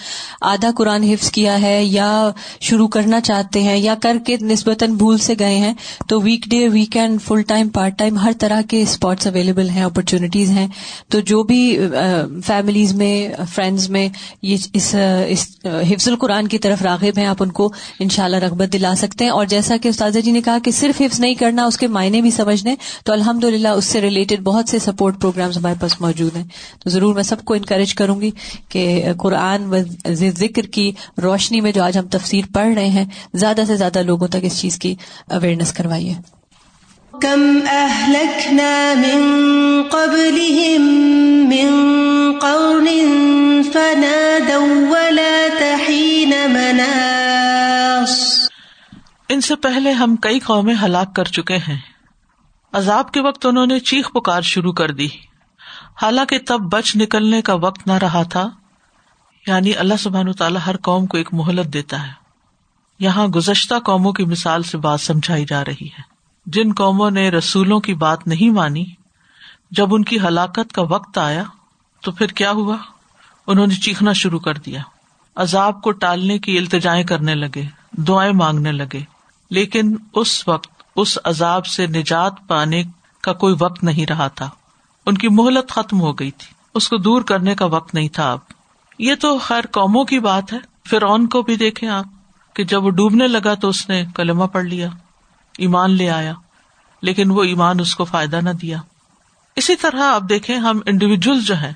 آدھا 0.41 0.71
قرآن 0.77 1.03
حفظ 1.03 1.31
کیا 1.31 1.61
ہے 1.61 1.85
یا 1.85 2.31
شروع 2.61 2.89
کرنا 2.89 3.21
چاہتے 3.21 3.63
ہیں 3.63 3.77
یا 3.77 3.95
کر 4.03 4.17
کے 4.27 4.37
نسبتاً 4.43 4.95
بھول 4.95 5.19
سے 5.19 5.35
گئے 5.39 5.57
ہیں، 5.59 5.75
تو 6.09 6.21
weekday 6.51 6.69
weekend 6.69 7.23
full 7.23 7.43
time 7.43 7.69
part 7.69 7.99
time 7.99 8.19
ہر 8.19 8.33
طرح 8.39 8.61
کے 8.63 8.81
اسپاٹس 8.83 9.27
اویلیبل 9.27 9.69
ہیں 9.71 9.83
اپرچونیٹیز 9.83 10.51
ہیں۔ 10.51 10.67
تو 11.09 11.21
جو 11.21 11.43
بھی 11.43 11.79
فیملیز 12.47 12.95
میں 12.95 13.29
فرینڈز 13.55 13.89
میں 13.91 14.09
یہ 14.43 14.57
اس 14.73 14.95
حفظ 15.65 16.09
القرآن 16.09 16.49
کی 16.49 16.59
طرف 16.59 16.83
راغب 16.83 17.19
ہیں، 17.19 17.27
آپ 17.27 17.43
ان 17.43 17.51
کو 17.51 17.73
ان 18.01 18.09
شاء 18.09 18.25
اللہ 18.25 18.37
رغبت 18.37 18.73
دلا 18.73 18.95
سکتے 18.95 19.25
ہیں۔ 19.25 19.31
اور 19.31 19.47
جیسا 19.47 19.77
کہ 19.77 19.89
استاذہ 19.89 20.19
جی 20.19 20.31
نے 20.31 20.41
کہا 20.41 20.59
کہ 20.65 20.71
صرف 20.71 21.01
حفظ 21.01 21.21
نہیں 21.21 21.35
کرنا، 21.35 21.65
اس 21.65 21.77
کے 21.77 21.87
معنی 21.87 22.21
بھی 22.21 22.31
سمجھنے۔ 22.31 22.75
تو 23.05 23.13
الحمد 23.13 23.45
اس 23.77 23.85
سے 23.85 24.01
ریلیٹڈ 24.01 24.41
بہت 24.41 24.69
سے 24.69 24.79
سپورٹ 24.79 25.21
پروگرامز 25.21 25.57
ہمارے 25.57 25.75
پاس 25.81 26.01
موجود 26.01 26.37
ہیں۔ 26.37 26.45
تو 26.85 26.91
ضرور 26.91 27.15
میں 27.15 27.23
سب 27.23 27.45
کو 27.45 27.55
انکریج 27.55 27.95
کروں 27.95 28.21
گی 28.21 28.31
کہ 28.69 29.05
قرآن 29.19 29.67
و 29.67 29.77
ذکر 30.15 30.63
کی 30.63 30.93
روشنی 31.23 31.61
میں 31.61 31.73
جو 31.73 31.83
آج 31.83 31.99
ہم 31.99 32.07
تفسیر 32.07 32.45
پڑھ 32.55 32.75
رہے 32.75 32.89
ہیں 32.89 33.05
زیادہ 33.35 33.61
سے 33.67 33.77
زیادہ 33.77 34.03
لوگوں 34.03 34.29
تک 34.29 34.37
اس 34.43 34.61
چیز 34.61 34.79
کی 34.79 34.95
اویئرنیس 35.31 35.73
کروائیے۔ 35.73 36.15
کم 37.23 37.41
من 37.41 39.07
من 41.49 42.39
قبلهم 42.41 43.63
قرن 43.73 44.05
ولا 44.91 45.47
تحین 45.59 46.31
مناص۔ 46.31 48.11
ان 49.29 49.41
سے 49.41 49.57
پہلے 49.57 49.91
ہم 49.91 50.17
کئی 50.17 50.39
قومیں 50.39 50.75
ہلاک 50.83 51.17
کر 51.17 51.25
چکے 51.25 51.57
ہیں۔ 51.57 51.79
عذاب 52.73 53.13
کے 53.13 53.21
وقت 53.21 53.47
انہوں 53.47 53.67
نے 53.67 53.79
چیخ 53.79 54.13
پکار 54.13 54.43
شروع 54.43 54.73
کر 54.73 54.91
دی۔ 54.91 55.09
حالانکہ 56.03 56.39
تب 56.47 56.61
بچ 56.61 56.97
نکلنے 56.97 57.43
کا 57.43 57.55
وقت 57.55 57.87
نہ 57.87 57.93
رہا 57.93 58.23
تھا۔ 58.23 58.51
یعنی 59.47 59.75
اللہ 59.75 59.95
سبحان 59.99 60.33
تعالیٰ 60.33 60.61
ہر 60.67 60.77
قوم 60.77 61.07
کو 61.07 61.17
ایک 61.17 61.29
مہلت 61.33 61.73
دیتا 61.73 62.07
ہے۔ 62.07 62.13
یہاں 62.99 63.27
گزشتہ 63.27 63.75
قوموں 63.85 64.13
کی 64.13 64.25
مثال 64.25 64.63
سے 64.63 64.79
بات 64.79 65.01
سمجھائی 65.01 65.45
جا 65.45 65.65
رہی 65.65 65.87
ہے۔ 65.87 66.01
جن 66.47 66.73
قوموں 66.77 67.11
نے 67.11 67.31
رسولوں 67.31 67.81
کی 67.81 67.95
بات 67.95 68.27
نہیں 68.27 68.51
مانی، 68.51 68.85
جب 69.71 69.95
ان 69.95 70.05
کی 70.05 70.21
ہلاکت 70.21 70.73
کا 70.73 70.83
وقت 70.83 71.19
آیا 71.19 71.43
تو 72.03 72.13
پھر 72.13 72.27
کیا 72.27 72.51
ہوا؟ 72.51 72.77
انہوں 73.47 73.67
نے 73.67 73.75
چیخنا 73.75 74.13
شروع 74.13 74.41
کر 74.41 74.55
دیا۔ 74.55 74.81
عذاب 75.37 75.83
کو 75.83 75.91
ٹالنے 75.91 76.39
کی 76.39 76.59
التجائیں 76.59 77.05
کرنے 77.05 77.35
لگے، 77.35 77.65
دعائیں 77.93 78.33
مانگنے 78.33 78.73
لگے۔ 78.73 79.01
لیکن 79.51 79.97
اس 80.15 80.49
وقت، 80.49 80.83
اس 80.97 81.19
عذاب 81.25 81.67
سے 81.67 81.87
نجات 81.87 82.33
پانے 82.47 82.83
کا 83.21 83.33
کوئی 83.33 83.55
وقت 83.61 83.85
نہیں 83.85 84.07
رہا 84.07 84.29
تھا۔ 84.29 84.51
ان 85.07 85.19
کی 85.19 85.29
مہلت 85.29 85.71
ختم 85.71 86.01
ہو 86.01 86.13
گئی 86.13 86.31
تھی۔ 86.31 86.55
اس 86.75 86.89
کو 86.89 86.97
دور 86.97 87.23
کرنے 87.23 87.55
کا 87.55 87.65
وقت 87.65 87.95
نہیں 87.95 88.09
تھا 88.09 88.33
اب۔ 88.33 88.39
یہ 88.99 89.15
تو 89.15 89.39
خیر 89.39 89.67
قوموں 89.73 90.05
کی 90.05 90.19
بات 90.19 90.53
ہے۔ 90.53 90.59
فرعون 90.91 91.27
کو 91.27 91.43
بھی 91.43 91.57
دیکھیں 91.57 91.89
آپ 91.89 92.05
کہ 92.55 92.65
جب 92.65 92.85
وہ 92.85 92.91
ڈوبنے 92.91 93.29
لگا 93.29 93.55
تو 93.55 93.69
اس 93.69 93.89
نے 93.89 94.05
کلمہ 94.15 94.45
پڑھ 94.45 94.65
لیا۔ 94.65 94.89
ایمان 95.59 95.91
لے 95.91 96.11
آیا۔ 96.11 96.33
لیکن 97.03 97.31
وہ 97.31 97.45
ایمان 97.45 97.81
اس 97.81 97.95
کو 97.95 98.05
فائدہ 98.05 98.37
نہ 98.37 98.51
دیا۔ 98.51 98.79
اسی 99.57 99.77
طرح 99.77 100.03
آپ 100.03 100.23
دیکھیں 100.29 100.57
ہم 100.57 100.81
انڈیویجل 100.87 101.41
جو 101.41 101.55
ہیں، 101.57 101.73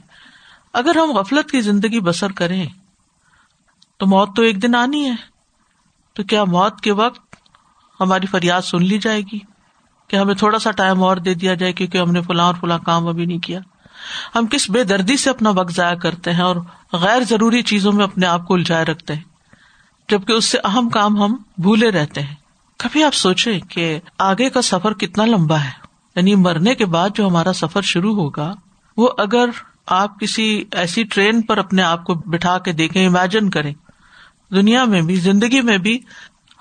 اگر 0.73 0.97
ہم 0.97 1.11
غفلت 1.11 1.51
کی 1.51 1.61
زندگی 1.61 2.01
بسر 2.01 2.33
کریں، 2.33 2.67
تو 3.97 4.07
موت 4.07 4.37
تو 4.37 4.43
ایک 4.43 4.63
دن 4.63 4.75
آنی 4.75 5.11
ہے۔ 5.11 5.15
تو 6.13 6.23
کیا 6.23 6.45
موت 6.45 6.81
کے 6.81 6.93
وقت 6.93 7.37
ہماری 8.01 8.27
فریاد 8.27 8.63
سن 8.63 8.85
لی 8.85 8.99
جائے 8.99 9.21
گی؟ 9.21 9.39
کہ 10.11 10.17
ہمیں 10.17 10.35
تھوڑا 10.35 10.59
سا 10.59 10.71
ٹائم 10.71 11.03
اور 11.03 11.17
دے 11.17 11.35
دیا 11.35 11.55
جائے 11.55 11.73
کیونکہ 11.73 11.99
ہم 11.99 12.11
نے 12.11 12.23
فلاں 12.23 12.47
اور 12.47 12.55
فلاں 12.61 12.79
کام 12.79 13.09
ابھی 13.09 13.27
نہیں 13.27 13.39
کیا۔ 13.39 13.61
ہم 14.35 14.47
کس 14.47 14.71
بے 14.71 14.85
دردی 14.85 15.17
سے 15.17 15.31
اپنا 15.31 15.51
وقت 15.51 15.73
ضائع 15.73 15.95
کرتے 15.95 16.33
ہیں 16.33 16.43
اور 16.43 16.57
غیر 16.93 17.23
ضروری 17.23 17.63
چیزوں 17.63 17.93
میں 17.93 18.05
اپنے 18.05 18.27
آپ 18.27 18.47
کو 18.47 18.55
الجھائے 18.55 18.85
رکھتے 18.85 19.15
ہیں۔ 19.15 19.23
جبکہ 20.09 20.33
اس 20.33 20.45
سے 20.45 20.59
اہم 20.65 20.89
کام 20.89 21.23
ہم 21.23 21.37
بھولے 21.59 21.91
رہتے 21.91 22.21
ہیں۔ 22.21 22.35
کبھی 22.77 23.05
آپ 23.05 23.15
سوچے 23.15 23.61
کہ 23.61 24.01
آگے 24.19 24.51
کا 24.51 24.63
سفر 24.63 24.93
کتنا 24.93 25.25
لمبا 25.25 25.61
ہے۔ 25.61 25.71
یعنی 26.17 26.35
مرنے 26.35 26.75
کے 26.75 26.87
بعد 26.87 27.09
جو 27.15 27.29
ہمارا 27.29 27.53
سفر 27.53 27.83
شروع 27.83 28.15
ہوگا، 28.15 28.55
وہ 28.97 29.09
اگر 29.19 29.49
آپ 29.87 30.21
کسی 30.21 30.65
ایسی 30.73 31.05
ٹرین 31.05 31.43
پر 31.43 31.59
اپنے 31.59 31.83
آپ 31.83 32.05
کو 32.05 32.15
بٹھا 32.15 32.59
کے 32.59 32.73
دیکھیں 32.73 33.07
امیجن 33.07 33.51
کریں۔ 33.51 33.75
دنیا 34.51 34.85
میں 34.85 35.03
بھی، 35.03 35.15
زندگی 35.15 35.61
میں 35.61 35.79
بھی 35.79 35.99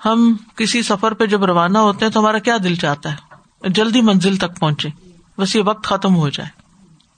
ہم 0.04 0.36
کسی 0.56 0.82
سفر 0.82 1.12
پہ 1.12 1.26
جب 1.26 1.44
روانہ 1.44 1.78
ہوتے 1.78 2.04
ہیں 2.04 2.12
تو 2.12 2.20
ہمارا 2.20 2.38
کیا 2.38 2.56
دل 2.64 2.74
چاہتا 2.74 3.12
ہے؟ 3.12 3.29
جلدی 3.68 4.00
منزل 4.00 4.36
تک 4.36 4.60
پہنچے۔ 4.60 4.88
بس 5.38 5.56
یہ 5.56 5.62
وقت 5.66 5.84
ختم 5.84 6.16
ہو 6.16 6.28
جائے۔ 6.28 6.60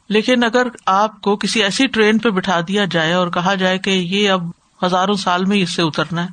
لیکن 0.09 0.45
اگر 0.45 0.67
آپ 0.87 1.21
کو 1.21 1.37
کسی 1.37 1.63
ایسی 1.63 1.87
ٹرین 1.87 2.19
پہ 2.19 2.31
بٹھا 2.31 2.61
دیا 2.69 2.85
جائے 2.85 3.13
اور 3.13 3.29
کہا 3.29 3.55
جائے 3.55 3.79
کہ 3.79 3.91
یہ 3.91 4.31
اب 4.31 4.51
ہزاروں 4.85 5.15
سال 5.15 5.45
میں 5.45 5.57
اس 5.57 5.71
سے 5.71 5.83
اترنا 5.83 6.23
ہے، 6.23 6.29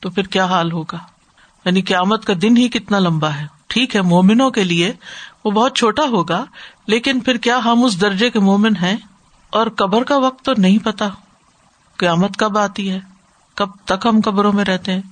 تو 0.00 0.10
پھر 0.10 0.22
کیا 0.22 0.44
حال 0.44 0.72
ہوگا؟ 0.72 0.98
یعنی 1.64 1.82
قیامت 1.82 2.24
کا 2.24 2.32
دن 2.42 2.56
ہی 2.56 2.68
کتنا 2.68 2.98
لمبا 2.98 3.34
ہے۔ 3.34 3.46
ٹھیک 3.66 3.96
ہے، 3.96 4.00
مومنوں 4.00 4.50
کے 4.50 4.64
لیے 4.64 4.92
وہ 5.44 5.50
بہت 5.50 5.76
چھوٹا 5.76 6.02
ہوگا، 6.02 6.44
لیکن 6.86 7.20
پھر 7.20 7.36
کیا 7.36 7.58
ہم 7.64 7.84
اس 7.84 8.00
درجے 8.00 8.30
کے 8.30 8.38
مومن 8.38 8.76
ہیں؟ 8.76 8.96
اور 9.50 9.66
قبر 9.66 10.04
کا 10.04 10.16
وقت 10.16 10.44
تو 10.44 10.52
نہیں 10.58 10.78
پتا۔ 10.78 11.08
قیامت 11.96 12.36
کب 12.36 12.58
آتی 12.58 12.90
ہے؟ 12.90 13.00
کب 13.54 13.68
تک 13.84 14.06
ہم 14.06 14.20
قبروں 14.24 14.52
میں 14.52 14.64
رہتے 14.64 14.92
ہیں؟ 14.92 15.02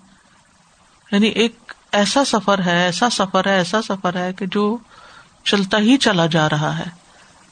یعنی 1.12 1.26
ایک 1.26 1.72
ایسا 1.92 2.24
سفر 2.24 2.58
ہے، 2.58 2.84
ایسا 2.84 3.10
سفر 3.10 3.46
ہے، 3.46 3.56
ایسا 3.56 3.82
سفر 3.82 4.16
ہے 4.16 4.32
کہ 4.32 4.46
جو 4.46 4.76
چلتا 5.44 5.78
ہی 5.78 5.96
چلا 5.96 6.26
جا 6.26 6.48
رہا 6.48 6.78
ہے۔ 6.78 6.84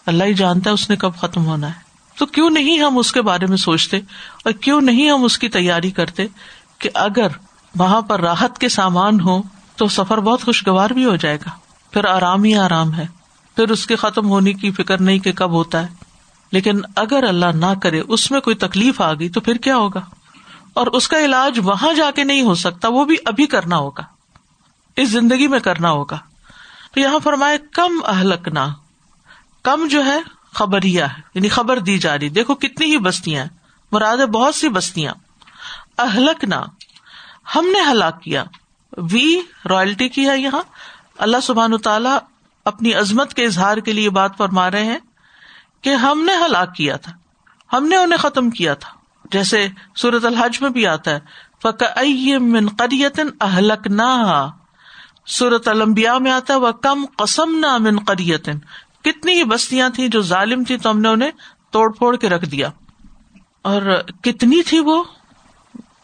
اللہ 0.06 0.24
ہی 0.24 0.34
جانتا 0.34 0.70
ہے 0.70 0.74
اس 0.74 0.90
نے 0.90 0.96
کب 0.96 1.16
ختم 1.16 1.46
ہونا 1.46 1.68
ہے۔ 1.68 1.88
تو 2.18 2.26
کیوں 2.26 2.50
نہیں 2.50 2.78
ہم 2.78 2.98
اس 2.98 3.12
کے 3.12 3.22
بارے 3.22 3.46
میں 3.46 3.56
سوچتے 3.56 3.96
اور 4.44 4.52
کیوں 4.52 4.80
نہیں 4.80 5.10
ہم 5.10 5.24
اس 5.24 5.38
کی 5.38 5.48
تیاری 5.48 5.90
کرتے 5.90 6.26
کہ 6.78 6.90
اگر 6.94 7.26
وہاں 7.76 8.00
پر 8.00 8.20
راحت 8.20 8.58
کے 8.58 8.68
سامان 8.68 9.20
ہو 9.20 9.42
تو 9.76 9.88
سفر 9.88 10.20
بہت 10.20 10.44
خوشگوار 10.44 10.90
بھی 10.90 11.04
ہو 11.04 11.16
جائے 11.16 11.36
گا۔ 11.36 11.50
پھر 11.90 12.04
آرام 12.04 12.44
ہی 12.44 12.54
آرام 12.54 12.94
ہے۔ 12.94 13.06
پھر 13.56 13.70
اس 13.70 13.86
کے 13.86 13.96
ختم 13.96 14.28
ہونے 14.28 14.52
کی 14.52 14.70
فکر 14.70 15.00
نہیں 15.00 15.18
کہ 15.18 15.32
کب 15.32 15.50
ہوتا 15.50 15.82
ہے۔ 15.82 15.88
لیکن 16.52 16.80
اگر 16.96 17.24
اللہ 17.28 17.46
نہ 17.46 17.74
کرے، 17.82 18.02
اس 18.08 18.30
میں 18.30 18.40
کوئی 18.40 18.56
تکلیف 18.56 19.00
آ 19.00 19.14
گئی 19.14 19.28
تو 19.28 19.40
پھر 19.40 19.54
کیا 19.54 19.76
ہوگا؟ 19.76 20.00
اور 20.72 20.86
اس 20.86 21.08
کا 21.08 21.24
علاج 21.24 21.58
وہاں 21.62 21.92
جا 21.92 22.10
کے 22.10 22.24
نہیں 22.24 22.42
ہو 22.42 22.54
سکتا، 22.54 22.88
وہ 22.88 23.04
بھی 23.04 23.16
ابھی 23.24 23.46
کرنا 23.46 23.76
ہوگا۔ 23.76 24.17
اس 24.98 25.08
زندگی 25.08 25.48
میں 25.48 25.60
کرنا 25.60 25.90
ہوگا۔ 25.90 26.18
تو 26.92 27.00
یہاں 27.00 27.18
فرمائے، 27.18 27.58
کم 27.58 28.00
اہلک 28.06 28.48
نہ 28.48 28.74
کم 29.62 29.86
جو 29.90 30.04
ہے 30.04 30.18
خبریا 30.54 31.16
ہے۔ 31.16 31.22
یعنی 31.34 31.48
خبر 31.48 31.78
دی 31.78 31.98
جا 31.98 32.18
رہی۔ 32.18 32.28
دیکھو 32.28 32.54
کتنی 32.54 32.86
ہی 32.86 32.98
بستیاں 32.98 33.46
مراد 33.92 34.16
بہت 34.16 34.54
سی 34.54 34.68
بستیاں۔ 34.68 35.14
اہلک 35.98 36.44
نہ 36.44 36.54
ہم 37.54 37.64
نے 37.64 37.90
ہلاک 37.90 38.22
کیا۔ 38.22 38.44
وی، 38.96 39.40
رائلٹی 39.70 40.08
کی 40.08 40.28
ہے 40.28 40.38
یہاں۔ 40.38 40.62
اللہ 41.18 41.36
سبحان 41.42 41.78
تعالیٰ 41.78 42.18
اپنی 42.64 42.94
عظمت 42.94 43.34
کے 43.34 43.44
اظہار 43.44 43.76
کے 43.76 43.92
لیے 43.92 44.10
بات 44.10 44.36
فرما 44.36 44.70
رہے 44.70 44.84
ہیں 44.84 44.98
کہ 45.82 45.94
ہم 45.94 46.24
نے 46.24 46.32
ہلاک 46.44 46.74
کیا 46.74 46.96
تھا۔ 46.96 47.12
ہم 47.76 47.88
نے 47.88 47.96
انہیں 47.96 48.18
ختم 48.18 48.50
کیا 48.50 48.74
تھا۔ 48.74 48.90
جیسے 49.32 49.68
سورت 49.96 50.24
الحج 50.24 50.62
میں 50.62 50.70
بھی 50.70 50.86
آتا 50.86 51.10
ہے 51.10 51.20
فق 51.62 51.82
من 52.40 52.68
قریتن 52.68 53.26
اہلک 53.40 53.86
نہ 53.86 54.48
سورت 55.28 55.68
المبیا 55.68 56.18
میں 56.18 56.30
آتا 56.30 56.54
ہے 56.54 56.58
وہ 56.58 56.70
کم 56.70 57.04
قسم 57.16 57.58
نہ 57.58 57.78
من 57.78 57.98
قریتن 57.98 58.58
کتنی 59.04 59.32
ہی 59.32 59.44
بستیاں 59.44 59.88
تھیں 59.88 60.08
جو 60.08 60.22
ظالم 60.22 60.64
تھی، 60.64 60.76
تو 60.76 60.90
ہم 60.90 61.00
نے 61.00 61.08
انہیں 61.08 61.30
توڑ 61.70 61.92
پھوڑ 61.92 62.16
کے 62.16 62.28
رکھ 62.28 62.44
دیا۔ 62.44 62.70
اور 63.62 63.82
کتنی 64.22 64.62
تھی 64.62 64.80
وہ؟ 64.80 65.04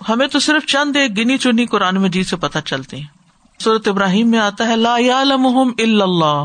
ہمیں 0.09 0.27
تو 0.27 0.39
صرف 0.39 0.67
چند 0.67 0.97
ایک 0.97 1.19
گنی 1.19 1.39
چنی 1.39 1.67
قرآن 1.67 1.95
مجید 1.95 2.27
سے 2.27 2.37
پتہ 2.37 2.59
چلتی 2.65 2.97
ہیں۔ 2.97 3.07
صورت 3.61 3.89
ابراہیم 3.89 4.31
میں 4.31 4.39
آتا 4.39 4.69
ہے، 4.69 4.77
لا 4.77 4.95
الا 4.95 5.35
اللہ۔ 5.79 6.45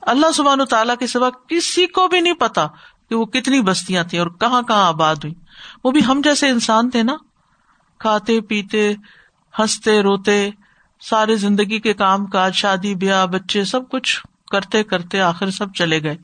اللہ 0.00 0.32
سبحان 0.34 0.64
تعالیٰ 0.64 0.96
کے 0.96 1.06
سوا 1.06 1.30
کسی 1.30 1.86
کو 1.86 2.08
بھی 2.08 2.20
نہیں 2.20 2.34
پتا 2.34 2.66
کہ 3.08 3.14
وہ 3.14 3.24
کتنی 3.24 3.60
بستیاں 3.60 4.04
تھیں 4.04 4.20
اور 4.20 4.28
کہاں 4.28 4.62
کہاں 4.62 4.86
آباد 4.86 5.16
ہوئی 5.16 5.34
وہ 5.84 5.90
بھی 5.90 6.04
ہم 6.04 6.20
جیسے 6.24 6.48
انسان 6.48 6.90
تھے 6.90 7.02
نا؟ 7.02 7.16
کھاتے 7.98 8.40
پیتے، 8.40 8.94
ہنستے، 9.58 10.02
روتے 10.02 10.50
سارے 11.00 11.36
زندگی 11.36 11.80
کے 11.80 11.94
کام 11.94 12.26
کاج، 12.26 12.54
شادی، 12.54 12.94
بیاہ، 12.94 13.26
بچے 13.26 13.64
سب 13.64 13.88
کچھ 13.88 14.26
کرتے 14.50 14.82
کرتے 14.82 15.20
آخر 15.20 15.50
سب 15.50 15.74
چلے 15.74 16.02
گئے۔ 16.02 16.16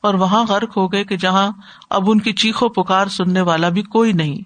اور 0.00 0.14
وہاں 0.14 0.44
غرق 0.44 0.76
ہو 0.76 0.92
گئے 0.92 1.04
کہ 1.04 1.16
جہاں 1.16 1.50
اب 1.90 2.10
ان 2.10 2.20
کی 2.20 2.32
چیخو 2.32 2.68
پکار 2.68 3.06
سننے 3.06 3.40
والا 3.40 3.68
بھی 3.68 3.82
کوئی 3.82 4.12
نہیں۔ 4.12 4.38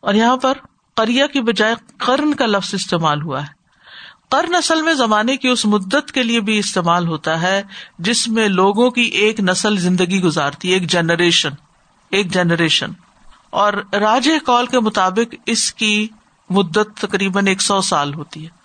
اور 0.00 0.14
یہاں 0.14 0.36
پر 0.36 0.52
کریا 0.96 1.26
کی 1.26 1.40
بجائے 1.40 1.74
کرن 1.98 2.34
کا 2.34 2.46
لفظ 2.46 2.74
استعمال 2.74 3.22
ہوا 3.22 3.42
ہے۔ 3.42 3.56
کرن 4.30 4.54
اصل 4.54 4.82
میں 4.82 4.94
زمانے 4.94 5.36
کی 5.36 5.48
اس 5.48 5.66
مدت 5.66 6.12
کے 6.12 6.22
لیے 6.22 6.40
بھی 6.40 6.58
استعمال 6.58 7.06
ہوتا 7.06 7.42
ہے 7.42 7.62
جس 7.98 8.28
میں 8.28 8.48
لوگوں 8.48 8.90
کی 8.90 9.02
ایک 9.02 9.40
نسل 9.40 9.76
زندگی 9.76 10.20
گزارتی 10.20 10.68
ایک 10.68 10.90
جنریشن 10.90 11.50
ایک 12.10 12.32
جنریشن۔ 12.32 12.90
اور 13.50 13.72
راج 13.92 14.28
کال 14.46 14.66
کے 14.66 14.80
مطابق 14.80 15.34
اس 15.46 15.74
کی 15.74 16.08
مدت 16.50 17.00
تقریباً 17.00 17.46
ایک 17.46 17.62
سو 17.62 17.80
سال 17.80 18.14
ہوتی 18.14 18.44
ہے۔ 18.44 18.55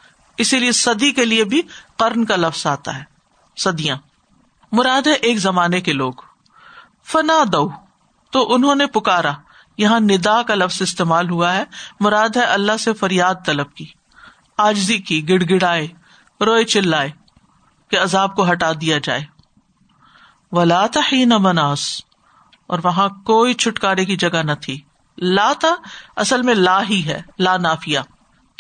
اسی 0.41 0.59
لیے 0.59 0.71
صدی 0.71 1.11
کے 1.11 1.25
لیے 1.25 1.43
بھی 1.43 1.61
کرن 1.99 2.25
کا 2.25 2.35
لفظ 2.35 2.67
آتا 2.67 2.97
ہے 2.97 3.03
سدیاں 3.57 3.95
مراد 4.71 5.07
ہے 5.07 5.13
ایک 5.13 5.37
زمانے 5.37 5.81
کے 5.81 5.93
لوگ۔ 5.93 6.13
فنا 7.05 7.43
دو 7.53 7.69
تو 8.31 8.53
انہوں 8.53 8.75
نے 8.75 8.87
پکارا۔ 8.87 9.31
یہاں 9.77 9.99
ندا 9.99 10.43
کا 10.43 10.55
لفظ 10.55 10.81
استعمال 10.81 11.29
ہوا 11.29 11.55
ہے۔ 11.55 11.63
مراد 11.99 12.29
ہے 12.35 12.41
اللہ 12.41 12.77
سے 12.79 12.93
فریاد 12.93 13.35
طلب 13.45 13.73
کی۔ 13.73 13.85
آجزی 14.57 14.97
کی 14.97 15.29
گڑ 15.29 15.43
گڑائے 15.49 15.87
روئے 16.41 16.63
چلائے، 16.63 17.09
کہ 17.87 17.99
عذاب 17.99 18.35
کو 18.35 18.51
ہٹا 18.51 18.71
دیا 18.81 18.97
جائے۔ 19.03 19.21
ولا 20.51 20.85
ہی 21.11 21.25
نہ 21.25 21.37
مناس، 21.37 22.01
اور 22.67 22.79
وہاں 22.83 23.09
کوئی 23.09 23.53
چھٹکارے 23.53 24.05
کی 24.05 24.17
جگہ 24.17 24.43
نہ 24.43 24.51
تھی۔ 24.61 24.81
لاتا 25.17 25.67
اصل 26.15 26.41
میں 26.41 26.55
لا 26.55 26.81
ہی 26.89 27.05
ہے، 27.05 27.21
لا 27.39 27.57
نافیا 27.57 28.01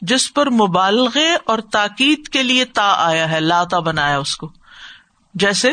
جس 0.01 0.33
پر 0.33 0.49
مبالغے 0.49 1.35
اور 1.45 1.59
تاکید 1.59 2.27
کے 2.27 2.43
لیے 2.43 2.65
تا 2.65 2.93
آیا 2.97 3.31
ہے 3.31 3.39
لاتا 3.39 3.79
بنایا 3.79 4.17
اس 4.17 4.37
کو۔ 4.37 4.51
جیسے 5.33 5.71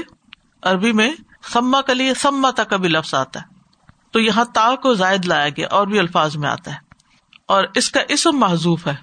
عربی 0.63 0.93
میں 0.93 1.11
سما 1.53 1.81
کے 1.81 1.95
لیے 1.95 2.15
سما 2.15 2.51
کا 2.51 2.77
بھی 2.77 2.89
لفظ 2.89 3.15
آتا 3.15 3.41
ہے۔ 3.41 3.47
تو 4.11 4.21
یہاں 4.21 4.45
تا 4.55 4.75
کو 4.75 4.95
زائد 4.95 5.25
لایا 5.25 5.49
گیا، 5.49 5.69
اور 5.71 5.87
بھی 5.87 5.99
الفاظ 5.99 6.37
میں 6.37 6.49
آتا 6.49 6.71
ہے۔ 6.71 6.77
اور 7.49 7.65
اس 7.75 7.91
کا 7.91 8.01
اسم 8.09 8.33
محضوف 8.33 8.87
ہے۔ 8.87 8.95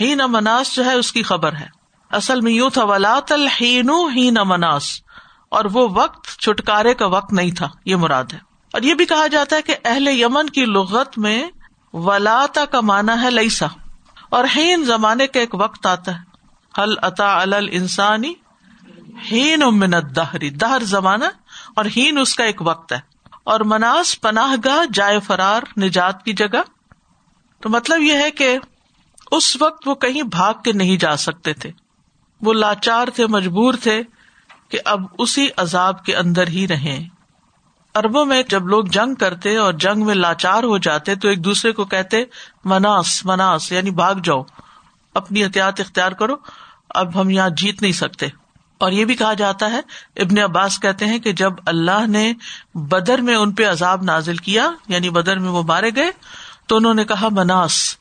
ہی 0.00 0.14
نہ 0.14 0.26
مناس 0.26 0.74
جو 0.74 0.84
ہے، 0.84 0.94
اس 0.94 1.12
کی 1.12 1.22
خبر 1.22 1.52
ہے۔ 1.52 1.66
اصل 2.10 2.40
میں 2.40 2.52
یوں 2.52 2.70
تھا، 2.70 2.84
ولا 2.84 3.20
تل 3.26 3.46
ہی 3.60 4.30
نہ 4.30 4.42
مناس۔ 4.44 5.00
اور 5.48 5.64
وہ 5.64 5.88
وقت، 5.90 6.40
چھٹکارے 6.40 6.94
کا 6.94 7.06
وقت 7.06 7.32
نہیں 7.32 7.50
تھا، 7.50 7.68
یہ 7.84 7.96
مراد 7.96 8.24
ہے۔ 8.32 8.38
اور 8.72 8.82
یہ 8.82 8.94
بھی 8.94 9.04
کہا 9.04 9.26
جاتا 9.26 9.56
ہے 9.56 9.62
کہ 9.62 9.76
اہل 9.84 10.08
یمن 10.08 10.50
کی 10.50 10.64
لغت 10.64 11.18
میں 11.18 11.48
ولاتا 11.92 12.64
کا 12.64 12.80
مانا 12.80 13.22
ہے 13.22 13.30
لئیسا 13.30 13.66
اور 14.34 14.44
ہین 14.56 14.84
زمانے 14.84 15.26
کا 15.26 15.40
ایک 15.40 15.54
وقت 15.54 15.86
آتا 15.86 16.18
ہے۔ 16.18 16.20
حل 16.82 16.94
اتا 17.02 17.42
انسانی 17.70 18.34
ہین 19.32 19.62
امن 19.62 19.94
دہری 20.16 20.50
دہر 20.50 20.82
زمانہ 20.82 21.24
اور 21.76 21.84
ہین 21.96 22.18
اس 22.18 22.34
کا 22.34 22.44
ایک 22.44 22.62
وقت 22.62 22.92
ہے۔ 22.92 23.00
اور 23.44 23.60
مناس 23.60 24.20
پناہ 24.20 24.54
گاہ 24.64 24.84
جائے 24.92 25.20
فرار، 25.20 25.62
نجات 25.78 26.24
کی 26.24 26.32
جگہ۔ 26.32 26.62
تو 27.60 27.68
مطلب 27.68 28.02
یہ 28.02 28.12
ہے 28.12 28.30
کہ 28.30 28.58
اس 29.30 29.62
وقت 29.62 29.88
وہ 29.88 29.94
کہیں 29.94 30.22
بھاگ 30.22 30.54
کے 30.64 30.72
نہیں 30.72 30.96
جا 30.96 31.16
سکتے 31.16 31.52
تھے۔ 31.52 31.70
وہ 32.40 32.52
لاچار 32.52 33.08
تھے، 33.14 33.26
مجبور 33.26 33.74
تھے 33.74 34.02
کہ 34.68 34.78
اب 34.84 35.00
اسی 35.18 35.48
عذاب 35.56 36.04
کے 36.04 36.16
اندر 36.16 36.48
ہی 36.48 36.68
رہے 36.68 37.08
اربوں 37.94 38.24
میں 38.24 38.42
جب 38.48 38.66
لوگ 38.66 38.84
جنگ 38.84 39.14
کرتے 39.14 39.56
اور 39.56 39.72
جنگ 39.72 40.06
میں 40.06 40.14
لاچار 40.14 40.62
ہو 40.62 40.78
جاتے 40.78 41.14
تو 41.14 41.28
ایک 41.28 41.44
دوسرے 41.44 41.72
کو 41.72 41.84
کہتے، 41.84 42.24
مناس 42.64 43.24
مناس 43.24 43.72
یعنی 43.72 43.90
بھاگ 43.90 44.14
جاؤ۔ 44.24 44.42
اپنی 45.14 45.44
احتیاط 45.44 45.80
اختیار 45.80 46.12
کرو۔ 46.12 46.34
اب 46.88 47.20
ہم 47.20 47.30
یہاں 47.30 47.48
جیت 47.48 47.82
نہیں 47.82 47.92
سکتے۔ 47.92 48.26
اور 48.78 48.92
یہ 48.92 49.04
بھی 49.04 49.14
کہا 49.14 49.32
جاتا 49.32 49.72
ہے، 49.72 49.80
ابن 50.16 50.38
عباس 50.38 50.80
کہتے 50.80 51.04
ہیں 51.04 51.18
کہ 51.18 51.32
جب 51.32 51.52
اللہ 51.66 52.06
نے 52.06 52.32
بدر 52.74 53.18
میں 53.18 53.34
ان 53.34 53.52
پہ 53.52 53.68
عذاب 53.68 54.02
نازل 54.02 54.36
کیا 54.36 54.70
یعنی 54.88 55.10
بدر 55.10 55.38
میں 55.38 55.50
وہ 55.50 55.62
مارے 55.62 55.90
گئے، 55.96 56.10
تو 56.66 56.76
انہوں 56.76 56.94
نے 56.94 57.04
کہا، 57.04 57.28
مناس 57.32 57.96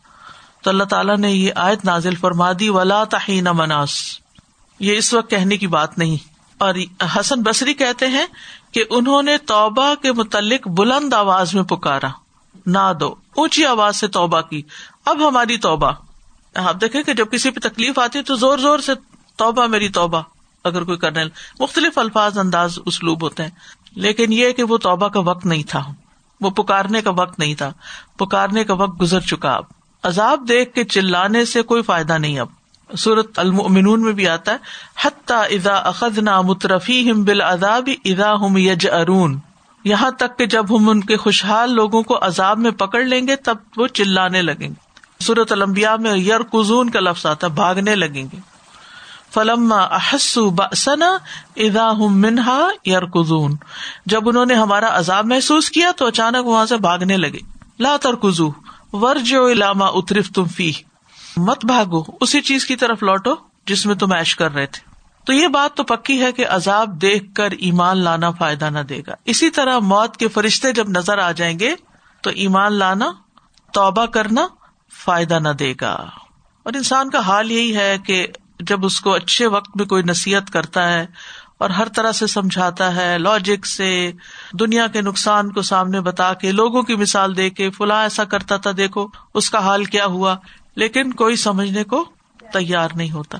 تو 0.63 0.69
اللہ 0.69 0.83
تعالیٰ 0.83 1.17
نے 1.17 1.31
یہ 1.31 1.51
آیت 1.55 1.85
نازل 1.85 2.15
فرما 2.15 2.51
دی، 2.59 2.69
ولا 2.69 3.03
تحین 3.03 3.47
مناس 3.53 4.19
یہ 4.79 4.97
اس 4.97 5.13
وقت 5.13 5.29
کہنے 5.29 5.57
کی 5.57 5.67
بات 5.67 5.97
نہیں۔ 5.97 6.33
اور 6.57 6.73
حسن 7.19 7.41
بصری 7.41 7.73
کہتے 7.73 8.07
ہیں 8.07 8.25
کہ 8.73 8.83
انہوں 8.89 9.23
نے 9.23 9.37
توبہ 9.37 9.95
کے 10.01 10.11
متعلق 10.11 10.67
بلند 10.67 11.13
آواز 11.13 11.55
میں 11.55 11.63
پکارا۔ 11.63 12.07
نہ 12.65 12.93
دو، 12.99 13.15
اونچی 13.35 13.65
آواز 13.65 13.95
سے 13.95 14.07
توبہ 14.07 14.41
کی۔ 14.41 14.61
اب 15.05 15.27
ہماری 15.27 15.57
توبہ۔ 15.57 15.91
آپ 16.55 16.81
دیکھیں 16.81 17.03
کہ 17.03 17.13
جب 17.13 17.25
کسی 17.31 17.51
پہ 17.51 17.59
تکلیف 17.59 17.99
آتی 17.99 18.19
ہے 18.19 18.23
تو 18.23 18.35
زور 18.35 18.57
زور 18.57 18.79
سے 18.79 18.91
توبہ 19.35 19.67
میری 19.67 19.89
توبہ۔ 19.89 20.21
اگر 20.63 20.83
کوئی 20.83 20.97
کرنے 20.97 21.23
مختلف 21.59 21.97
الفاظ، 21.97 22.37
انداز، 22.37 22.79
اسلوب 22.85 23.23
ہوتے 23.23 23.43
ہیں۔ 23.43 23.49
لیکن 23.95 24.33
یہ 24.33 24.51
کہ 24.51 24.63
وہ 24.63 24.77
توبہ 24.77 25.07
کا 25.07 25.19
وقت 25.19 25.45
نہیں 25.45 25.63
تھا۔ 25.63 25.83
وہ 26.41 26.49
پکارنے 26.49 27.01
کا 27.01 27.11
وقت 27.11 27.39
نہیں 27.39 27.55
تھا۔ 27.55 27.71
پکارنے 28.17 28.63
کا 28.63 28.73
وقت 28.73 29.01
گزر 29.01 29.19
چکا۔ 29.19 29.53
اب 29.53 29.63
عذاب 30.03 30.49
دیکھ 30.49 30.73
کے 30.73 30.83
چلانے 30.83 31.45
سے 31.45 31.61
کوئی 31.61 31.81
فائدہ 31.81 32.17
نہیں 32.17 32.39
اب۔ 32.39 32.47
سورت 32.97 33.39
المنون 33.39 34.01
میں 34.01 34.13
بھی 34.13 34.27
آتا 34.27 34.51
ہے، 34.51 34.57
حتیٰ 35.05 35.43
ادا 35.43 35.73
اخذ 35.73 36.19
نہ 36.19 36.41
مترفی 36.41 37.11
ہم 37.11 37.23
بال 37.23 37.41
ہم 38.17 38.57
یج 38.57 38.87
ارون 38.89 39.39
یہاں 39.83 40.11
تک 40.11 40.37
کہ 40.37 40.45
جب 40.45 40.77
ہم 40.77 40.89
ان 40.89 41.01
کے 41.01 41.17
خوشحال 41.17 41.71
لوگوں 41.71 42.03
کو 42.03 42.17
عذاب 42.21 42.57
میں 42.57 42.71
پکڑ 42.71 43.03
لیں 43.03 43.27
گے، 43.27 43.35
تب 43.35 43.57
وہ 43.77 43.87
چلانے 43.87 44.41
لگیں 44.41 44.67
گے۔ 44.67 44.93
سورت 45.19 45.51
المبیا 45.51 45.95
میں 45.95 46.17
یر 46.17 46.43
کزون 46.43 46.89
کا 46.89 46.99
لفظ 46.99 47.25
آتا 47.25 47.47
ہے، 47.47 47.51
بھاگنے 47.51 47.95
لگیں 47.95 48.23
گے۔ 48.33 48.53
فلما 49.33 49.77
احسو 49.77 50.49
بسنا 50.49 51.17
ادا 51.55 51.91
ہوں 51.91 52.09
منہا 52.09 52.67
یار 52.85 53.01
کزون 53.01 53.55
جب 54.05 54.29
انہوں 54.29 54.45
نے 54.45 54.53
ہمارا 54.53 54.97
عذاب 54.99 55.25
محسوس 55.25 55.69
کیا 55.69 55.91
تو 55.97 56.05
اچانک 56.05 56.45
وہاں 56.45 56.65
سے 56.65 56.77
بھاگنے 56.77 57.17
لگے۔ 57.17 57.39
لا 57.79 57.97
تر 58.01 58.15
کزو 58.15 58.49
ور 58.93 59.15
جو 59.15 59.47
علامہ 59.47 59.83
اترف 59.83 60.29
تم 60.29 60.45
فی 60.45 60.71
مت 61.37 61.65
بھاگو، 61.65 62.03
اسی 62.21 62.41
چیز 62.41 62.65
کی 62.65 62.75
طرف 62.75 63.03
لوٹو 63.03 63.35
جس 63.65 63.85
میں 63.85 63.95
تم 63.95 64.13
ایش 64.13 64.35
کر 64.35 64.53
رہے 64.53 64.65
تھے۔ 64.65 64.93
تو 65.25 65.33
یہ 65.33 65.47
بات 65.47 65.77
تو 65.77 65.83
پکی 65.83 66.21
ہے 66.21 66.31
کہ 66.31 66.47
عذاب 66.47 67.01
دیکھ 67.01 67.33
کر 67.33 67.51
ایمان 67.51 67.97
لانا 67.97 68.31
فائدہ 68.31 68.69
نہ 68.69 68.79
دے 68.79 69.01
گا۔ 69.07 69.13
اسی 69.25 69.49
طرح 69.49 69.79
موت 69.79 70.17
کے 70.17 70.27
فرشتے 70.27 70.71
جب 70.71 70.89
نظر 70.89 71.17
آ 71.17 71.31
جائیں 71.31 71.59
گے 71.59 71.75
تو 72.21 72.29
ایمان 72.29 72.73
لانا، 72.73 73.11
توبہ 73.73 74.05
کرنا 74.05 74.47
فائدہ 75.05 75.39
نہ 75.39 75.49
دے 75.49 75.73
گا۔ 75.81 75.93
اور 76.63 76.73
انسان 76.73 77.09
کا 77.09 77.19
حال 77.19 77.51
یہی 77.51 77.75
ہے 77.75 77.97
کہ 78.05 78.27
جب 78.59 78.85
اس 78.85 79.01
کو 79.01 79.13
اچھے 79.13 79.47
وقت 79.47 79.77
میں 79.77 79.85
کوئی 79.85 80.03
نصیحت 80.03 80.49
کرتا 80.49 80.93
ہے 80.93 81.05
اور 81.57 81.69
ہر 81.69 81.87
طرح 81.87 82.11
سے 82.11 82.27
سمجھاتا 82.27 82.95
ہے 82.95 83.17
لاجک 83.17 83.65
سے، 83.65 84.11
دنیا 84.59 84.87
کے 84.87 85.01
نقصان 85.01 85.51
کو 85.51 85.61
سامنے 85.61 86.01
بتا 86.01 86.33
کے، 86.33 86.51
لوگوں 86.51 86.83
کی 86.83 86.95
مثال 86.95 87.37
دے 87.37 87.49
کے، 87.49 87.69
فلاں 87.69 88.01
ایسا 88.01 88.23
کرتا 88.23 88.57
تھا، 88.57 88.71
دیکھو، 88.77 89.07
اس 89.33 89.49
کا 89.49 89.59
حال 89.59 89.85
کیا 89.85 90.05
ہوا؟ 90.05 90.35
لیکن 90.75 91.13
کوئی 91.13 91.35
سمجھنے 91.35 91.83
کو 91.83 92.05
تیار 92.53 92.89
نہیں 92.95 93.11
ہوتا۔ 93.11 93.37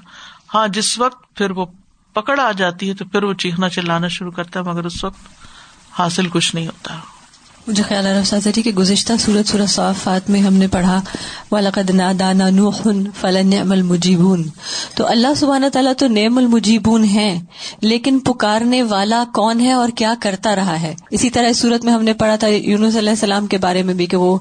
ہاں 0.54 0.68
جس 0.68 1.00
وقت 1.00 1.36
پھر 1.36 1.52
وہ 1.52 1.66
پکڑ 2.14 2.40
آ 2.40 2.52
جاتی 2.52 2.90
ہے 2.90 2.94
تو 2.94 3.06
پھر 3.06 3.24
وہ 3.24 3.34
چیخنا 3.34 3.70
چلانا 3.70 4.08
شروع 4.08 4.32
کرتا 4.32 4.60
ہے، 4.60 4.66
مگر 4.66 4.86
اس 4.86 5.04
وقت 5.04 5.20
حاصل 5.92 6.30
کچھ 6.30 6.56
نہیں 6.56 6.68
ہوتا۔ 6.68 7.00
مجھے 7.68 7.84
خیال 7.84 8.08
آ 8.08 8.14
رہا 8.14 8.38
جی 8.46 8.62
کہ 8.62 8.72
گزشتہ 8.72 9.14
سورت 9.20 9.48
سورت 9.48 9.70
صافات 9.70 10.30
میں 10.30 10.42
ہم 10.42 10.54
نے 10.54 10.68
پڑھا 10.68 11.02
والد 11.52 11.90
نادانا 11.90 12.50
نوخن 12.50 13.04
فلن 13.22 13.50
نعم 13.50 13.72
المجیبون 13.72 14.44
تو 14.96 15.08
اللہ 15.08 15.28
سبحانہ 15.38 15.66
تعالیٰ 15.74 15.94
تو 15.98 16.08
نعم 16.08 16.38
المجیبون 16.38 17.06
ہے 17.06 17.40
لیکن 17.82 18.20
پکارنے 18.20 18.84
والا 18.84 19.24
کون 19.34 19.60
ہے 19.60 19.72
اور 19.72 19.90
کیا 19.90 20.14
کرتا 20.20 20.56
رہا 20.56 20.82
ہے؟ 20.82 20.96
اسی 21.10 21.30
طرح 21.30 21.48
اس 21.48 21.58
صورت 21.58 21.86
میں 21.86 21.94
ہم 21.94 22.04
نے 22.04 22.14
پڑھا 22.14 22.36
تھا 22.36 22.48
یونس 22.48 22.96
علیہ 22.96 23.10
السلام 23.10 23.48
کے 23.48 23.58
بارے 23.58 23.84
میں 23.84 23.94
بھی 23.94 24.06
کہ 24.06 24.18
وہ 24.18 24.38